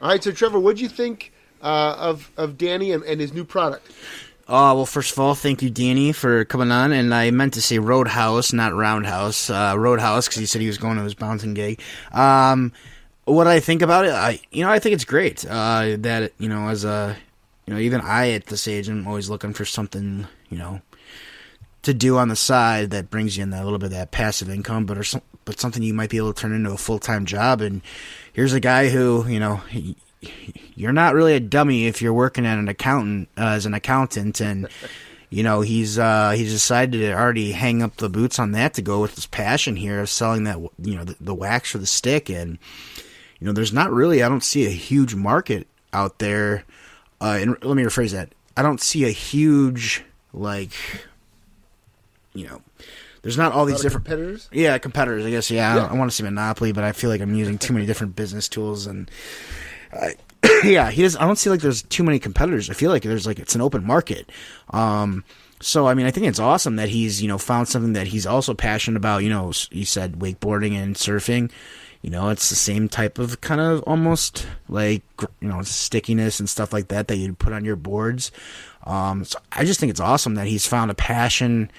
[0.00, 3.32] All right, so Trevor, what do you think uh, of of Danny and, and his
[3.32, 3.90] new product?
[4.50, 6.90] Oh, well, first of all, thank you, Danny, for coming on.
[6.90, 9.50] And I meant to say Roadhouse, not Roundhouse.
[9.50, 11.82] Uh, Roadhouse, because he said he was going to his bouncing gig.
[12.12, 12.72] Um,
[13.26, 15.44] what I think about it, I, you know, I think it's great.
[15.44, 17.14] Uh, that, you know, as a,
[17.66, 20.80] you know, even I at this age, I'm always looking for something, you know,
[21.82, 24.48] to do on the side that brings you in that little bit of that passive
[24.48, 26.98] income, but or some, but something you might be able to turn into a full
[26.98, 27.60] time job.
[27.60, 27.82] And
[28.32, 29.94] here's a guy who, you know, he,
[30.74, 34.40] you're not really a dummy if you're working at an accountant uh, as an accountant
[34.40, 34.68] and
[35.30, 38.82] you know he's uh, he's decided to already hang up the boots on that to
[38.82, 41.86] go with his passion here of selling that you know the, the wax for the
[41.86, 42.58] stick and
[43.38, 46.64] you know there's not really I don't see a huge market out there
[47.20, 50.72] uh, and let me rephrase that I don't see a huge like
[52.34, 52.62] you know
[53.22, 54.48] there's not all these different competitors.
[54.52, 55.26] Yeah, competitors.
[55.26, 55.50] I guess.
[55.50, 55.86] Yeah, Yeah.
[55.86, 58.16] I, I want to say monopoly, but I feel like I'm using too many different
[58.16, 59.10] business tools, and
[59.92, 60.14] I,
[60.64, 61.16] yeah, he does.
[61.16, 62.70] I don't see like there's too many competitors.
[62.70, 64.30] I feel like there's like it's an open market.
[64.70, 65.24] Um,
[65.60, 68.26] so I mean, I think it's awesome that he's you know found something that he's
[68.26, 69.22] also passionate about.
[69.22, 71.50] You know, you said wakeboarding and surfing.
[72.02, 75.02] You know, it's the same type of kind of almost like
[75.40, 78.30] you know stickiness and stuff like that that you'd put on your boards.
[78.84, 81.70] Um, so I just think it's awesome that he's found a passion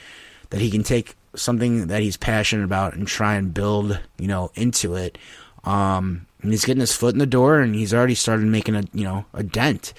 [0.50, 4.52] that he can take something that he's passionate about and try and build, you know,
[4.56, 5.18] into it.
[5.64, 9.04] Um, he's getting his foot in the door, and he's already started making a, you
[9.04, 9.94] know, a dent.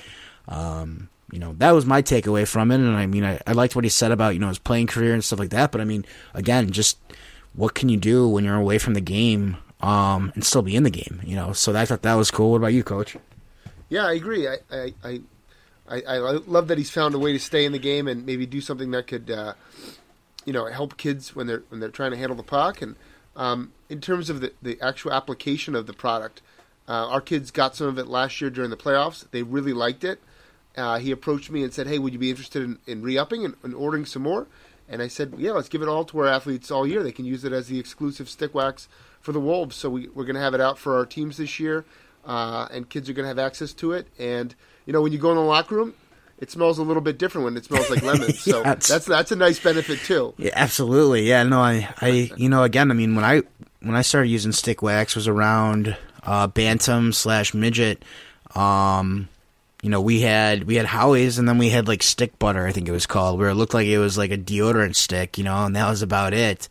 [0.49, 2.77] Um, you know, that was my takeaway from it.
[2.77, 5.15] And I mean, I, I liked what he said about, you know, his playing career
[5.15, 5.71] and stuff like that.
[5.71, 6.99] But I mean, again, just
[7.55, 10.83] what can you do when you're away from the game, um, and still be in
[10.83, 11.53] the game, you know?
[11.53, 12.51] So I thought that was cool.
[12.51, 13.17] What about you, coach?
[13.89, 14.49] Yeah, I agree.
[14.49, 15.21] I I, I
[15.89, 18.61] I love that he's found a way to stay in the game and maybe do
[18.61, 19.55] something that could, uh,
[20.45, 22.81] you know, help kids when they're when they're trying to handle the puck.
[22.81, 22.95] And
[23.41, 26.43] um, in terms of the the actual application of the product,
[26.87, 29.25] uh, our kids got some of it last year during the playoffs.
[29.31, 30.21] They really liked it.
[30.77, 33.55] Uh, he approached me and said, "Hey, would you be interested in, in re-upping and,
[33.63, 34.47] and ordering some more?"
[34.91, 37.03] And I said, "Yeah, let's give it all to our athletes all year.
[37.03, 38.89] They can use it as the exclusive stick wax
[39.23, 39.75] for the Wolves.
[39.75, 41.87] So we, we're going to have it out for our teams this year,
[42.27, 44.07] uh, and kids are going to have access to it.
[44.19, 45.95] And you know, when you go in the locker room,
[46.41, 48.33] it smells a little bit different when it smells like lemon.
[48.35, 50.35] So Yeah, that's that's a nice benefit too.
[50.39, 51.29] Yeah, absolutely.
[51.29, 53.43] Yeah, no, I, I, you know, again, I mean, when I
[53.81, 58.05] when I started using stick wax was around uh, bantam slash midget.
[58.55, 59.29] Um,
[59.83, 62.73] you know, we had we had Howie's, and then we had like stick butter, I
[62.73, 65.45] think it was called, where it looked like it was like a deodorant stick, you
[65.45, 66.69] know, and that was about it.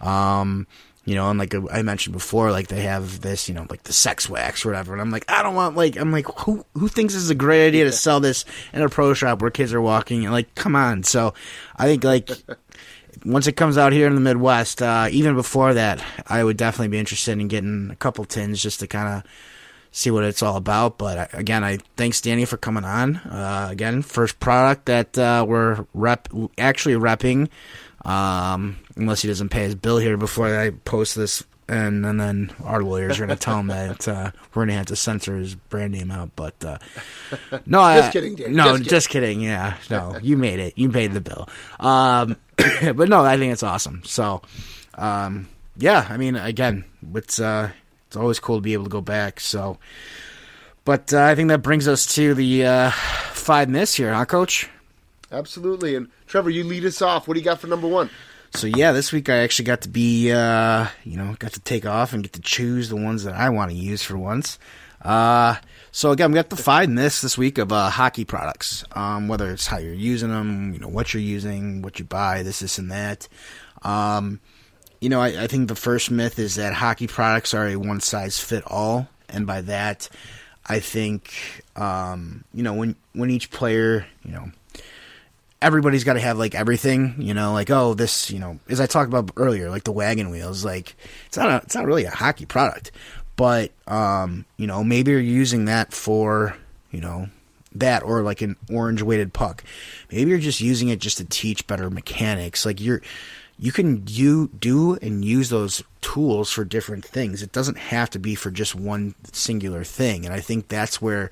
[0.00, 0.66] Um,
[1.04, 3.92] you know, and like I mentioned before, like they have this, you know, like the
[3.92, 6.88] sex wax or whatever, and I'm like, I don't want like, I'm like, who who
[6.88, 9.72] thinks this is a great idea to sell this in a pro shop where kids
[9.72, 10.24] are walking?
[10.24, 11.02] And like, come on.
[11.02, 11.34] So,
[11.76, 12.30] I think like
[13.24, 16.88] once it comes out here in the Midwest, uh, even before that, I would definitely
[16.88, 19.30] be interested in getting a couple tins just to kind of
[19.92, 20.98] see what it's all about.
[20.98, 23.16] But uh, again, I thanks Danny for coming on.
[23.16, 26.28] Uh, again, first product that uh, we're rep
[26.58, 27.48] actually repping,
[28.04, 31.44] um, unless he doesn't pay his bill here before I post this.
[31.68, 34.74] And, and then our lawyers are going to tell him that uh, we're going to
[34.74, 36.30] have to censor his brand name out.
[36.36, 36.78] But uh,
[37.64, 38.54] no, Just I, kidding, Danny.
[38.54, 39.38] No, Just just kidding.
[39.38, 39.44] kidding.
[39.44, 40.76] Yeah, no, you made it.
[40.76, 41.48] You paid the bill.
[41.80, 42.36] Um,
[42.96, 44.02] but no, I think it's awesome.
[44.04, 44.42] So,
[44.96, 45.48] um,
[45.78, 46.84] yeah, I mean, again,
[47.14, 47.70] it's uh,
[48.08, 49.40] it's always cool to be able to go back.
[49.40, 49.78] So,
[50.84, 54.68] but uh, I think that brings us to the uh, five myths here, huh, Coach?
[55.32, 55.96] Absolutely.
[55.96, 57.26] And Trevor, you lead us off.
[57.26, 58.10] What do you got for number one?
[58.54, 61.86] So yeah, this week I actually got to be, uh, you know, got to take
[61.86, 64.58] off and get to choose the ones that I want to use for once.
[65.00, 65.56] Uh,
[65.90, 68.84] so again, we got the five myths this week of uh, hockey products.
[68.92, 72.42] Um, whether it's how you're using them, you know, what you're using, what you buy,
[72.42, 73.26] this, this, and that.
[73.82, 74.38] Um,
[75.00, 78.00] you know, I, I think the first myth is that hockey products are a one
[78.00, 80.08] size fit all, and by that,
[80.66, 84.52] I think, um, you know, when when each player, you know,
[85.62, 88.86] everybody's got to have like everything, you know, like oh this, you know, as I
[88.86, 90.94] talked about earlier, like the wagon wheels, like
[91.26, 92.90] it's not a, it's not really a hockey product,
[93.36, 96.56] but um, you know, maybe you're using that for,
[96.90, 97.28] you know,
[97.74, 99.64] that or like an orange weighted puck.
[100.10, 102.66] Maybe you're just using it just to teach better mechanics.
[102.66, 103.00] Like you're
[103.58, 107.42] you can you do and use those tools for different things.
[107.42, 110.24] It doesn't have to be for just one singular thing.
[110.24, 111.30] And I think that's where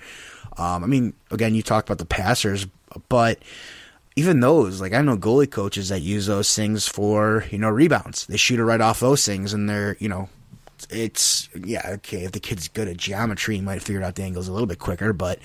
[0.56, 2.66] um, I mean, again, you talked about the passers,
[3.08, 3.38] but
[4.16, 8.26] even those, like I know goalie coaches that use those things for, you know, rebounds.
[8.26, 10.28] They shoot it right off those things and they're, you know,
[10.88, 14.48] it's yeah, okay, if the kid's good at geometry, he might figure out the angles
[14.48, 15.38] a little bit quicker, but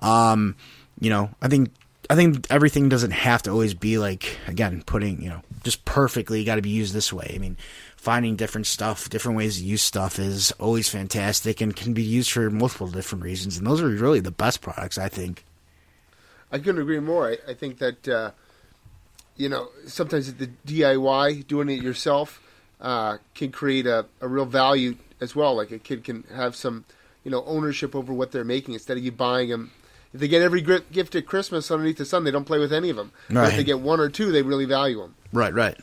[0.00, 0.56] um,
[1.00, 1.70] you know, I think
[2.08, 6.44] I think everything doesn't have to always be like again putting you know just perfectly
[6.44, 7.32] got to be used this way.
[7.34, 7.56] I mean,
[7.96, 12.30] finding different stuff, different ways to use stuff is always fantastic and can be used
[12.30, 13.58] for multiple different reasons.
[13.58, 15.44] And those are really the best products, I think.
[16.52, 17.28] I couldn't agree more.
[17.30, 18.30] I, I think that uh,
[19.36, 22.40] you know sometimes the DIY, doing it yourself,
[22.80, 25.54] uh, can create a, a real value as well.
[25.56, 26.84] Like a kid can have some
[27.24, 29.70] you know ownership over what they're making instead of you buying them.
[30.14, 32.88] If they get every gift at Christmas underneath the sun, they don't play with any
[32.88, 33.12] of them.
[33.28, 33.50] But Right.
[33.50, 35.14] if they get one or two, they really value them.
[35.32, 35.76] Right, right.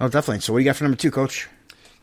[0.00, 0.40] No, definitely.
[0.40, 1.48] So, what do you got for number two, Coach?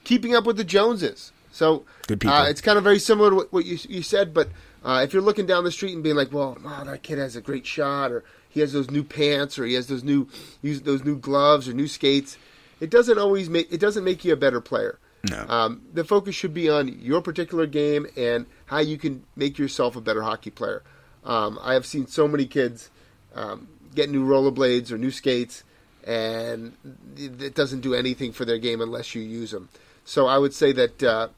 [0.04, 1.32] keeping up with the Joneses.
[1.52, 2.36] So Good people.
[2.36, 4.50] Uh, it's kind of very similar to what, what you, you said, but
[4.84, 7.36] uh, if you're looking down the street and being like, "Well, wow, that kid has
[7.36, 10.28] a great shot," or he has those new pants, or he has those new
[10.62, 12.38] use those new gloves or new skates,
[12.80, 15.00] it doesn't always make it doesn't make you a better player.
[15.30, 15.46] No.
[15.48, 19.96] Um, the focus should be on your particular game and how you can make yourself
[19.96, 20.84] a better hockey player.
[21.24, 22.90] Um, I have seen so many kids
[23.34, 25.64] um, get new rollerblades or new skates,
[26.06, 26.74] and
[27.16, 29.70] it doesn't do anything for their game unless you use them.
[30.04, 31.30] So I would say that uh,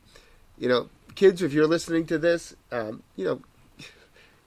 [0.57, 3.41] you know, kids, if you're listening to this, um, you know,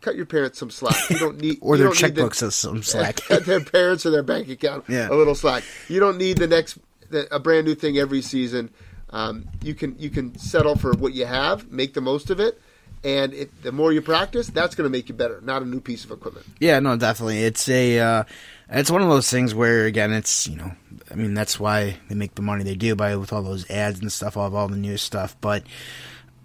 [0.00, 1.10] cut your parents some slack.
[1.10, 3.20] You don't need Or their the- checkbooks as some slack.
[3.26, 5.08] Their parents or their bank account Yeah.
[5.08, 5.64] a little slack.
[5.88, 6.78] You don't need the next
[7.10, 8.70] the, a brand new thing every season.
[9.10, 12.60] Um, you can you can settle for what you have, make the most of it,
[13.02, 15.40] and it, the more you practice, that's going to make you better.
[15.40, 16.44] Not a new piece of equipment.
[16.60, 17.42] Yeah, no, definitely.
[17.42, 18.24] It's a, uh,
[18.68, 20.72] it's one of those things where again, it's you know,
[21.10, 23.98] I mean, that's why they make the money they do by with all those ads
[24.00, 25.34] and stuff, all all the new stuff.
[25.40, 25.62] But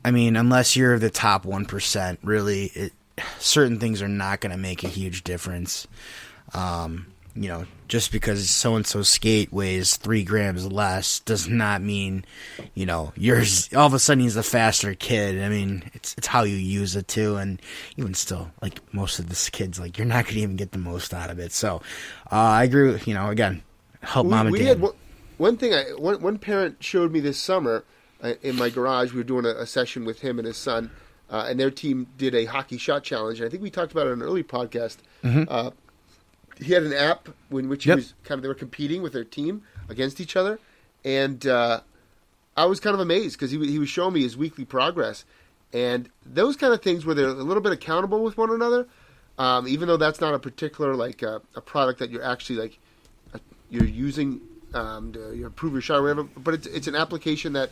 [0.05, 2.93] I mean, unless you're the top one percent, really, it,
[3.39, 5.87] certain things are not going to make a huge difference.
[6.53, 11.81] Um, you know, just because so and so skate weighs three grams less does not
[11.81, 12.25] mean,
[12.75, 15.41] you know, yours all of a sudden he's a faster kid.
[15.41, 17.59] I mean, it's it's how you use it too, and
[17.97, 21.13] even still, like most of this kids, like you're not gonna even get the most
[21.13, 21.51] out of it.
[21.51, 21.77] So,
[22.31, 22.91] uh, I agree.
[22.91, 23.63] With, you know, again,
[24.01, 24.67] help mom and we dad.
[24.67, 24.93] had one,
[25.37, 25.73] one thing.
[25.73, 27.83] I one, one parent showed me this summer
[28.23, 29.11] uh, in my garage.
[29.11, 30.89] We were doing a, a session with him and his son,
[31.29, 33.41] uh, and their team did a hockey shot challenge.
[33.41, 34.97] I think we talked about it in an early podcast.
[35.23, 35.71] Uh,
[36.59, 37.89] he had an app in which Mm-hmm.
[37.89, 37.97] Yep.
[37.97, 40.59] he was kind of they were competing with their team against each other,
[41.03, 41.81] and uh,
[42.55, 45.25] I was kind of amazed because he he was showing me his weekly progress,
[45.73, 48.87] and those kind of things where they're a little bit accountable with one another.
[49.39, 52.79] Um, even though that's not a particular like uh, a product that you're actually like
[53.33, 53.39] uh,
[53.71, 54.39] you're using
[54.75, 57.71] um, to improve your shot or whatever, but it's it's an application that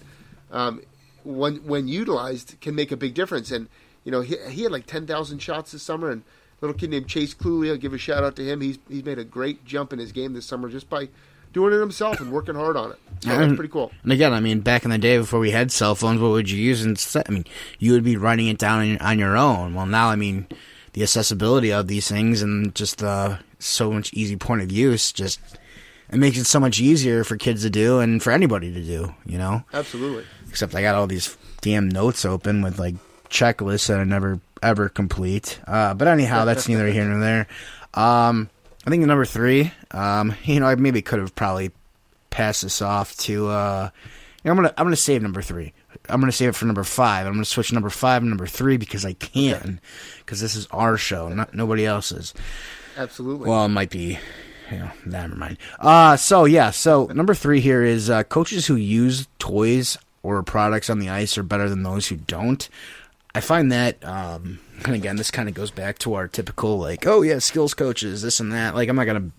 [0.52, 0.82] um,
[1.24, 3.52] when when utilized can make a big difference.
[3.52, 3.68] And
[4.04, 6.89] you know he, he had like ten thousand shots this summer, and a little kid
[6.89, 8.62] named Chase Cluley, I'll give a shout out to him.
[8.62, 11.10] He's he's made a great jump in his game this summer just by
[11.54, 12.99] doing it himself and working hard on it.
[13.22, 13.91] So that's pretty cool.
[14.04, 16.49] And again, I mean, back in the day before we had cell phones, what would
[16.49, 17.26] you use instead?
[17.28, 17.45] I mean,
[17.78, 19.74] you would be writing it down on your, on your own.
[19.76, 20.47] Well, now, I mean,
[20.93, 25.39] the accessibility of these things and just the so much easy point of use just
[26.12, 29.14] it makes it so much easier for kids to do and for anybody to do.
[29.26, 30.26] You know, Absolutely.
[30.52, 32.95] Except I got all these damn notes open with like
[33.30, 35.60] checklists that I never ever complete.
[35.66, 37.47] Uh, but anyhow, that's neither here nor there.
[37.93, 38.49] Um,
[38.86, 41.72] I think number three, um, you know, I maybe could have probably
[42.30, 43.47] passed this off to.
[43.47, 43.89] Uh,
[44.43, 45.74] you know, I'm gonna I'm gonna save number three.
[46.10, 47.26] I'm gonna save it for number five.
[47.26, 49.80] I'm gonna switch number five and number three because I can,
[50.20, 52.34] because this is our show, not nobody else's.
[52.97, 53.47] Absolutely.
[53.47, 54.20] Well, it might be.
[54.72, 55.58] You know, never mind.
[55.80, 60.89] Uh, so yeah, so number three here is uh, coaches who use toys or products
[60.89, 62.67] on the ice are better than those who don't.
[63.34, 67.07] I find that, um, and again, this kind of goes back to our typical like,
[67.07, 68.76] oh yeah, skills coaches, this and that.
[68.76, 69.32] Like, I'm not gonna,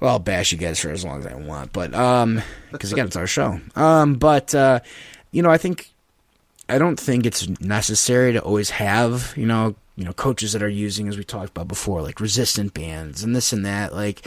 [0.00, 2.40] well, I'll bash you guys for as long as I want, but um,
[2.72, 3.60] because again, it's our show.
[3.74, 4.80] Um, but uh,
[5.32, 5.90] you know, I think
[6.68, 10.68] I don't think it's necessary to always have, you know, you know, coaches that are
[10.68, 13.94] using, as we talked about before, like resistant bands and this and that.
[13.94, 14.26] Like,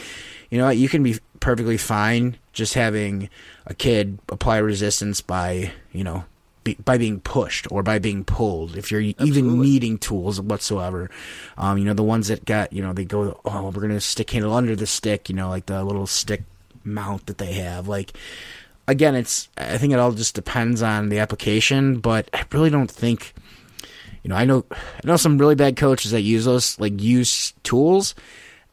[0.50, 3.28] you know, you can be perfectly fine just having
[3.66, 6.24] a kid apply resistance by, you know,
[6.64, 8.76] be, by being pushed or by being pulled.
[8.76, 11.10] If you're even needing tools whatsoever,
[11.56, 14.30] um, you know, the ones that got, you know, they go, oh, we're gonna stick
[14.30, 16.42] handle under the stick, you know, like the little stick
[16.84, 18.12] mount that they have, like
[18.86, 22.90] again, it's I think it all just depends on the application, but I really don't
[22.90, 23.34] think
[24.24, 27.52] you know, I know I know some really bad coaches that use those like use
[27.62, 28.14] tools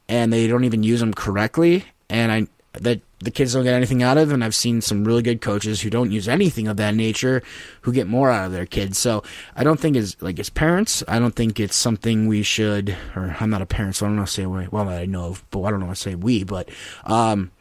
[0.07, 2.47] and they don't even use them correctly and I
[2.81, 5.81] that the kids don't get anything out of and I've seen some really good coaches
[5.81, 7.41] who don't use anything of that nature
[7.81, 8.97] who get more out of their kids.
[8.97, 9.23] So
[9.55, 13.35] I don't think as like as parents, I don't think it's something we should or
[13.39, 15.43] I'm not a parent so I don't know to say we well I know of,
[15.51, 16.69] but I don't know to say we, but
[17.05, 17.51] um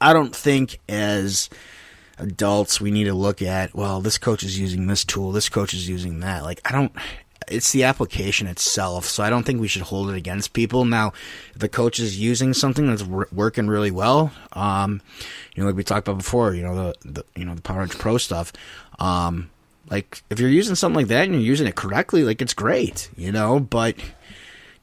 [0.00, 1.48] I don't think as
[2.18, 5.74] adults we need to look at well this coach is using this tool this coach
[5.74, 6.92] is using that like i don't
[7.48, 9.06] it's the application itself.
[9.06, 10.84] So I don't think we should hold it against people.
[10.84, 11.12] Now,
[11.54, 15.00] if the coach is using something that's wor- working really well, um,
[15.54, 17.82] you know, like we talked about before, you know, the, the you know the Power
[17.82, 18.52] Edge Pro stuff.
[18.98, 19.50] Um,
[19.90, 23.10] like if you're using something like that and you're using it correctly, like it's great,
[23.16, 23.60] you know.
[23.60, 23.96] But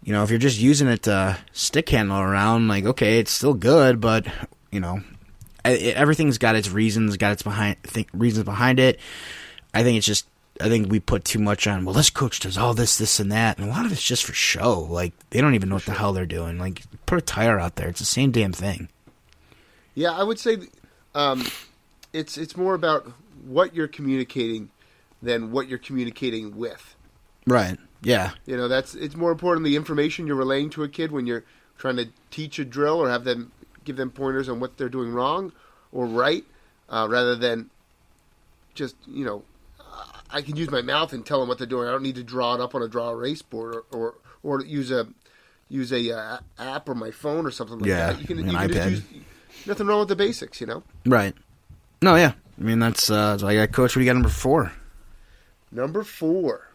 [0.03, 3.53] you know, if you're just using it to stick handle around, like okay, it's still
[3.53, 4.27] good, but
[4.71, 5.01] you know,
[5.65, 8.99] everything's got its reasons, got its behind think, reasons behind it.
[9.73, 10.27] I think it's just
[10.59, 11.85] I think we put too much on.
[11.85, 14.25] Well, this coach does all this, this, and that, and a lot of it's just
[14.25, 14.81] for show.
[14.81, 16.57] Like they don't even know what the hell they're doing.
[16.57, 18.89] Like put a tire out there; it's the same damn thing.
[19.95, 20.57] Yeah, I would say
[21.15, 21.45] um,
[22.13, 23.11] it's it's more about
[23.45, 24.69] what you're communicating
[25.21, 26.95] than what you're communicating with.
[27.45, 27.77] Right.
[28.01, 28.31] Yeah.
[28.45, 31.43] You know, that's it's more important the information you're relaying to a kid when you're
[31.77, 33.51] trying to teach a drill or have them
[33.83, 35.51] give them pointers on what they're doing wrong
[35.91, 36.45] or right,
[36.89, 37.69] uh, rather than
[38.73, 39.43] just you know,
[40.31, 41.87] I can use my mouth and tell them what they're doing.
[41.87, 44.61] I don't need to draw it up on a draw erase board or or, or
[44.63, 45.07] use a
[45.69, 48.21] use a uh, app or my phone or something like Yeah, that.
[48.21, 48.89] You can, an you can iPad.
[48.91, 49.03] use
[49.65, 50.83] nothing wrong with the basics, you know.
[51.05, 51.33] Right.
[52.01, 52.15] No.
[52.15, 52.33] Yeah.
[52.59, 53.95] I mean, that's uh, I got coach.
[53.95, 54.71] What do you got number four?
[55.71, 56.67] Number four.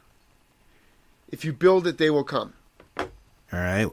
[1.30, 2.52] If you build it, they will come.
[2.98, 3.07] All
[3.52, 3.88] right.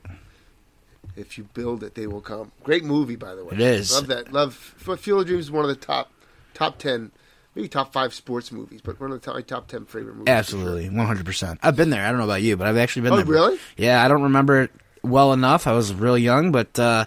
[1.16, 2.52] If you build it, they will come.
[2.64, 3.54] Great movie, by the way.
[3.54, 3.92] It is.
[3.94, 4.32] Love that.
[4.32, 4.54] Love.
[4.56, 6.12] Field of Dreams is one of the top,
[6.54, 7.12] top ten,
[7.56, 10.30] maybe top five sports movies, but one of the top, my top ten favorite movies.
[10.30, 11.60] Absolutely, one hundred percent.
[11.64, 12.04] I've been there.
[12.06, 13.26] I don't know about you, but I've actually been Oh, there.
[13.26, 13.58] really?
[13.78, 14.72] Yeah, I don't remember it
[15.04, 15.68] well enough.
[15.68, 17.06] I was real young, but uh,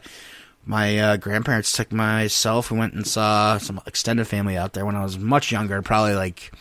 [0.67, 2.71] my uh, grandparents took myself.
[2.71, 6.15] We went and saw some extended family out there when I was much younger, probably
[6.15, 6.53] like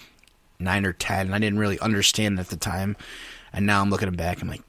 [0.60, 1.34] nine or ten.
[1.34, 2.96] I didn't really understand it at the time,
[3.52, 4.42] and now I'm looking back.
[4.42, 4.62] I'm like.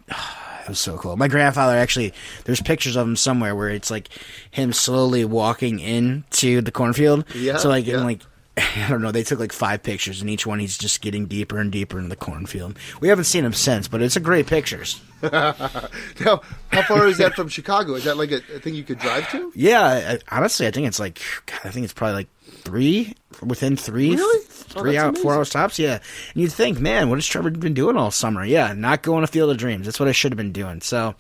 [0.65, 1.15] It was so cool.
[1.19, 2.15] My grandfather actually,
[2.47, 4.09] there's pictures of him somewhere where it's like
[4.51, 7.27] him slowly walking into the cornfield.
[7.35, 7.99] Yeah, So like, yeah.
[7.99, 8.23] in like
[8.77, 9.11] I don't know.
[9.11, 12.09] They took like five pictures, and each one he's just getting deeper and deeper into
[12.09, 12.79] the cornfield.
[13.01, 15.01] We haven't seen him since, but it's a great pictures.
[15.25, 17.95] Now, how far is that from Chicago?
[17.95, 19.51] Is that like a, a thing you could drive to?
[19.55, 23.77] Yeah, I, honestly, I think it's like God, I think it's probably like three within
[23.77, 24.23] three, Really?
[24.23, 25.79] Oh, three that's out, four hours tops.
[25.79, 28.45] Yeah, and you'd think, man, what has Trevor been doing all summer?
[28.45, 29.87] Yeah, not going to Field of Dreams.
[29.87, 30.83] That's what I should have been doing.
[30.83, 31.15] So,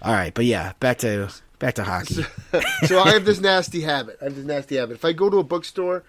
[0.00, 1.28] all right, but yeah, back to
[1.58, 2.24] back to hockey.
[2.86, 4.18] so I have this nasty habit.
[4.20, 4.94] I have this nasty habit.
[4.94, 6.04] If I go to a bookstore,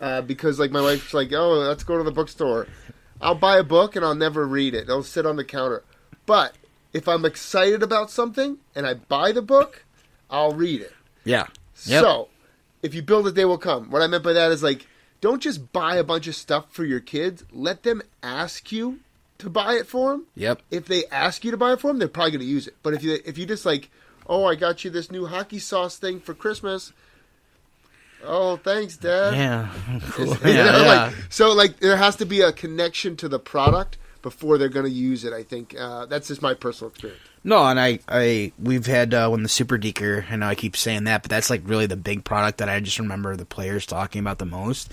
[0.00, 2.66] uh, because like my wife's like, "Oh, let's go to the bookstore,"
[3.20, 4.84] I'll buy a book and I'll never read it.
[4.84, 5.82] It'll sit on the counter.
[6.26, 6.54] But
[6.92, 9.84] if I'm excited about something and I buy the book,
[10.30, 10.94] I'll read it.
[11.24, 11.46] Yeah.
[11.84, 12.02] Yep.
[12.02, 12.28] So,
[12.82, 13.90] if you build it, they will come.
[13.90, 14.86] What I meant by that is like,
[15.20, 17.44] don't just buy a bunch of stuff for your kids.
[17.52, 19.00] Let them ask you
[19.38, 20.26] to buy it for them.
[20.34, 20.62] Yep.
[20.70, 22.76] If they ask you to buy it for them, they're probably going to use it.
[22.82, 23.90] But if you if you just like,
[24.26, 26.92] oh, I got you this new hockey sauce thing for Christmas.
[28.24, 29.34] Oh, thanks, Dad.
[29.34, 29.68] Yeah.
[30.10, 30.36] Cool.
[30.44, 31.04] You Yeah, know, yeah.
[31.06, 34.86] like, so like there has to be a connection to the product before they're going
[34.86, 35.32] to use it.
[35.32, 37.22] I think uh, that's just my personal experience.
[37.44, 40.30] No, and I, I, we've had uh, when the Super Deker.
[40.30, 42.80] I know I keep saying that, but that's like really the big product that I
[42.80, 44.90] just remember the players talking about the most.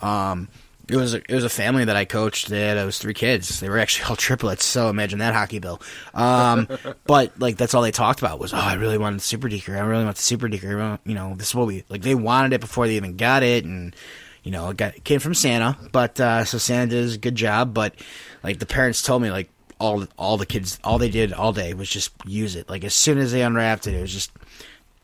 [0.00, 0.48] Um,
[0.88, 2.48] it was a, it was a family that I coached.
[2.48, 3.60] They had it was three kids.
[3.60, 4.64] They were actually all triplets.
[4.64, 5.80] So imagine that hockey bill.
[6.12, 6.68] Um,
[7.04, 9.76] but like that's all they talked about was, oh, I really wanted the Super Deker.
[9.76, 10.98] I really want the Super Deker.
[11.04, 12.02] You know, this is what we like.
[12.02, 13.94] They wanted it before they even got it, and
[14.42, 15.76] you know, it got it came from Santa.
[15.92, 17.72] But uh, so Santa did a good job.
[17.74, 17.94] But
[18.42, 21.74] like the parents told me, like all all the kids, all they did all day
[21.74, 22.68] was just use it.
[22.68, 24.32] Like as soon as they unwrapped it, it was just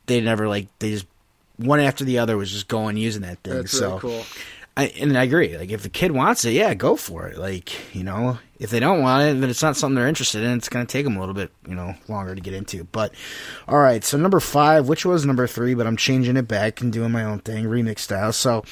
[0.07, 1.07] they never like they just
[1.57, 3.55] one after the other was just going using that thing.
[3.55, 4.25] That's so really cool.
[4.81, 5.59] I, and I agree.
[5.59, 7.37] Like if the kid wants it, yeah, go for it.
[7.37, 10.57] Like you know, if they don't want it, then it's not something they're interested in.
[10.57, 12.85] It's going to take them a little bit, you know, longer to get into.
[12.85, 13.13] But
[13.69, 16.91] all right, so number five, which was number three, but I'm changing it back and
[16.91, 18.33] doing my own thing, remix style.
[18.33, 18.65] So,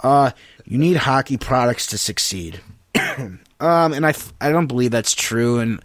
[0.00, 0.30] uh,
[0.64, 2.60] you need hockey products to succeed.
[2.94, 5.58] um, and I, I don't believe that's true.
[5.58, 5.82] And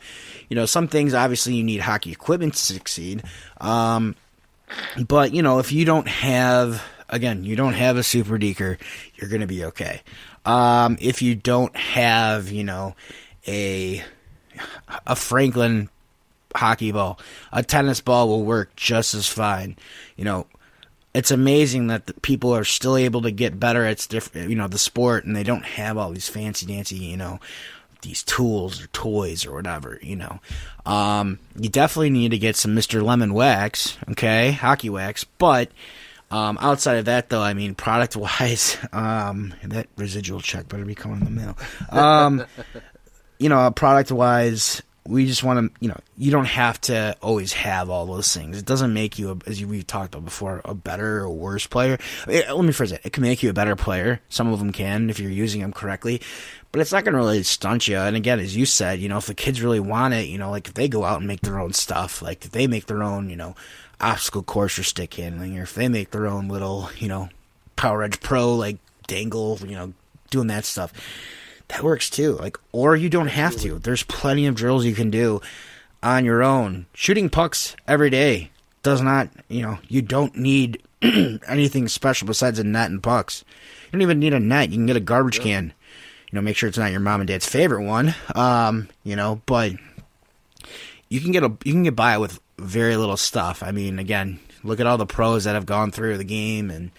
[0.48, 3.22] you know, some things obviously you need hockey equipment to succeed.
[3.60, 4.16] Um,
[5.08, 8.78] but you know, if you don't have again, you don't have a super deker,
[9.16, 10.02] you're gonna be okay.
[10.46, 12.96] Um, if you don't have, you know,
[13.48, 14.04] a
[15.06, 15.90] a Franklin
[16.56, 17.20] hockey ball,
[17.52, 19.76] a tennis ball will work just as fine.
[20.16, 20.48] You know,
[21.14, 24.78] it's amazing that people are still able to get better at different, you know, the
[24.78, 27.40] sport, and they don't have all these fancy dancy, you know,
[28.02, 30.40] these tools or toys or whatever, you know.
[30.86, 33.04] Um, you definitely need to get some Mr.
[33.04, 35.72] Lemon wax, okay, hockey wax, but
[36.30, 40.96] um, outside of that, though, I mean, product wise, um, that residual check better be
[40.96, 41.58] coming in the mail.
[41.90, 42.46] Um,
[43.40, 47.54] you know, product wise, we just want to, you know, you don't have to always
[47.54, 48.58] have all those things.
[48.58, 51.98] It doesn't make you, a, as we've talked about before, a better or worse player.
[52.28, 53.02] It, let me phrase it.
[53.06, 54.20] It can make you a better player.
[54.28, 56.22] Some of them can if you're using them correctly,
[56.74, 57.98] but it's not going to really stunt you.
[57.98, 60.50] And again, as you said, you know, if the kids really want it, you know,
[60.50, 63.02] like if they go out and make their own stuff, like if they make their
[63.02, 63.56] own, you know,
[64.00, 67.30] obstacle course or stick handling, or if they make their own little, you know,
[67.76, 68.78] Power Edge Pro, like
[69.08, 69.94] dangle, you know,
[70.30, 70.94] doing that stuff
[71.70, 72.34] that works too.
[72.34, 73.80] Like, or you don't have to.
[73.80, 75.42] There's plenty of drills you can do
[76.02, 76.86] on your own.
[76.94, 78.52] Shooting pucks every day
[78.84, 83.44] does not, you know, you don't need anything special besides a net and pucks.
[83.86, 84.70] You don't even need a net.
[84.70, 85.74] You can get a garbage can.
[86.32, 88.14] You know, make sure it's not your mom and dad's favorite one.
[88.36, 89.74] Um, you know, but
[91.10, 93.64] you can get a you can get by with very little stuff.
[93.64, 96.92] I mean, again, look at all the pros that have gone through the game and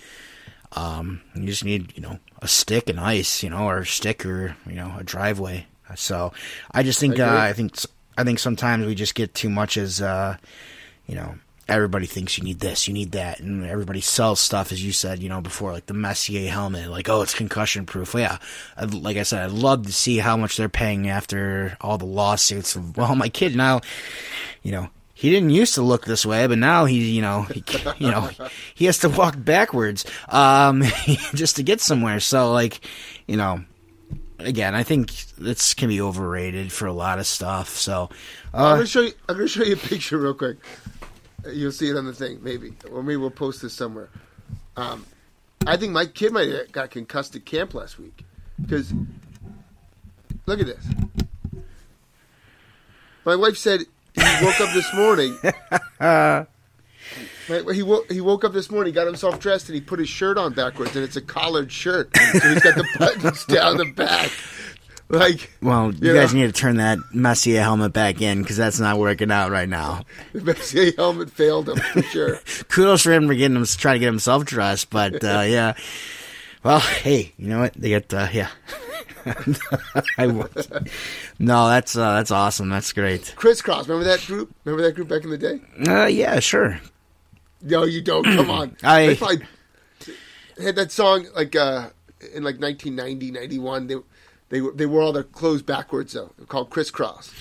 [0.73, 4.25] um, you just need, you know, a stick and ice, you know, or a stick
[4.25, 5.67] or you know a driveway.
[5.97, 6.33] So
[6.73, 7.75] I just think I, uh, I think
[8.17, 10.37] I think sometimes we just get too much as uh,
[11.07, 11.37] you know
[11.69, 15.23] everybody thinks you need this, you need that, and everybody sells stuff as you said,
[15.23, 18.15] you know, before like the Messier helmet, like oh it's concussion proof.
[18.15, 18.39] Well, yeah,
[18.77, 22.07] I'd, like I said, I'd love to see how much they're paying after all the
[22.07, 22.77] lawsuits.
[22.77, 23.81] Of, well, my kid now,
[24.63, 27.65] you know, he didn't used to look this way, but now he, you know, he,
[27.99, 28.31] you know,
[28.77, 30.85] he has to walk backwards, um,
[31.35, 32.21] just to get somewhere.
[32.21, 32.79] So, like,
[33.27, 33.65] you know,
[34.39, 37.71] again, I think this can be overrated for a lot of stuff.
[37.71, 38.11] So,
[38.55, 39.13] uh, I'm gonna show you.
[39.29, 40.59] I'm gonna show you a picture real quick.
[41.53, 44.11] You'll see it on the thing, maybe, or maybe we'll post this somewhere.
[44.77, 45.05] Um,
[45.67, 48.23] I think my kid might have got concussed at camp last week
[48.63, 48.93] because
[50.47, 50.87] look at this.
[53.25, 53.81] My wife said
[54.39, 55.39] he woke up this morning.
[57.75, 60.39] he woke he woke up this morning, got himself dressed, and he put his shirt
[60.39, 64.31] on backwards, and it's a collared shirt, so he's got the buttons down the back.
[65.11, 66.41] Like, well, you, you guys know.
[66.41, 70.03] need to turn that Messier helmet back in because that's not working out right now.
[70.35, 72.39] The Messier helmet failed him for sure.
[72.69, 75.75] Kudos for him for getting him trying to get himself dressed, but uh, yeah.
[76.63, 77.73] Well, hey, you know what?
[77.75, 78.51] They get uh, yeah.
[80.19, 80.69] I was.
[81.39, 82.69] No, that's uh, that's awesome.
[82.69, 83.35] That's great.
[83.37, 84.55] Kris Kross, remember that group?
[84.65, 85.61] Remember that group back in the day?
[85.87, 86.81] Uh, yeah, sure.
[87.63, 88.25] No, you don't.
[88.25, 88.77] Come on.
[88.83, 89.47] I they probably
[90.61, 91.91] had that song like uh,
[92.35, 93.87] in like 1990, 91.
[93.87, 93.97] They
[94.49, 96.33] they they wore all their clothes backwards though.
[96.49, 97.33] Called Kris Kross.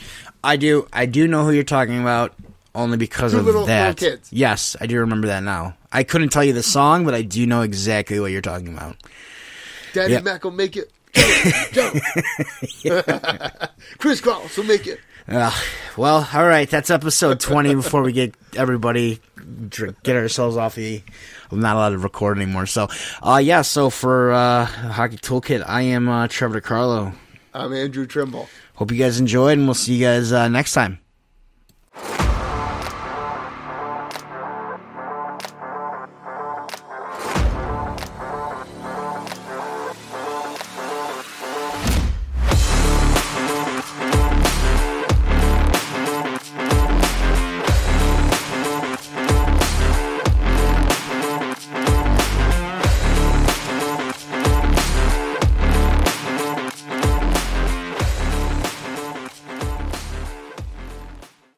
[0.44, 0.88] I do.
[0.94, 2.34] I do know who you're talking about.
[2.76, 4.00] Only because Two of little, that.
[4.00, 4.32] Little kids.
[4.32, 5.76] Yes, I do remember that now.
[5.92, 8.98] I couldn't tell you the song, but I do know exactly what you're talking about.
[9.94, 10.24] Daddy yep.
[10.24, 10.92] Mac will make it.
[11.72, 11.92] Joe,
[13.98, 15.00] Kris Kross will make it.
[15.28, 15.52] Uh,
[15.98, 16.70] well, all right.
[16.70, 19.20] That's episode 20 before we get everybody
[19.70, 21.02] get ourselves off the.
[21.52, 22.66] I'm not allowed to record anymore.
[22.66, 22.88] So,
[23.22, 23.62] uh, yeah.
[23.62, 27.14] So for uh, Hockey Toolkit, I am uh, Trevor DiCarlo.
[27.54, 28.48] I'm Andrew Trimble.
[28.76, 31.00] Hope you guys enjoyed, and we'll see you guys uh, next time.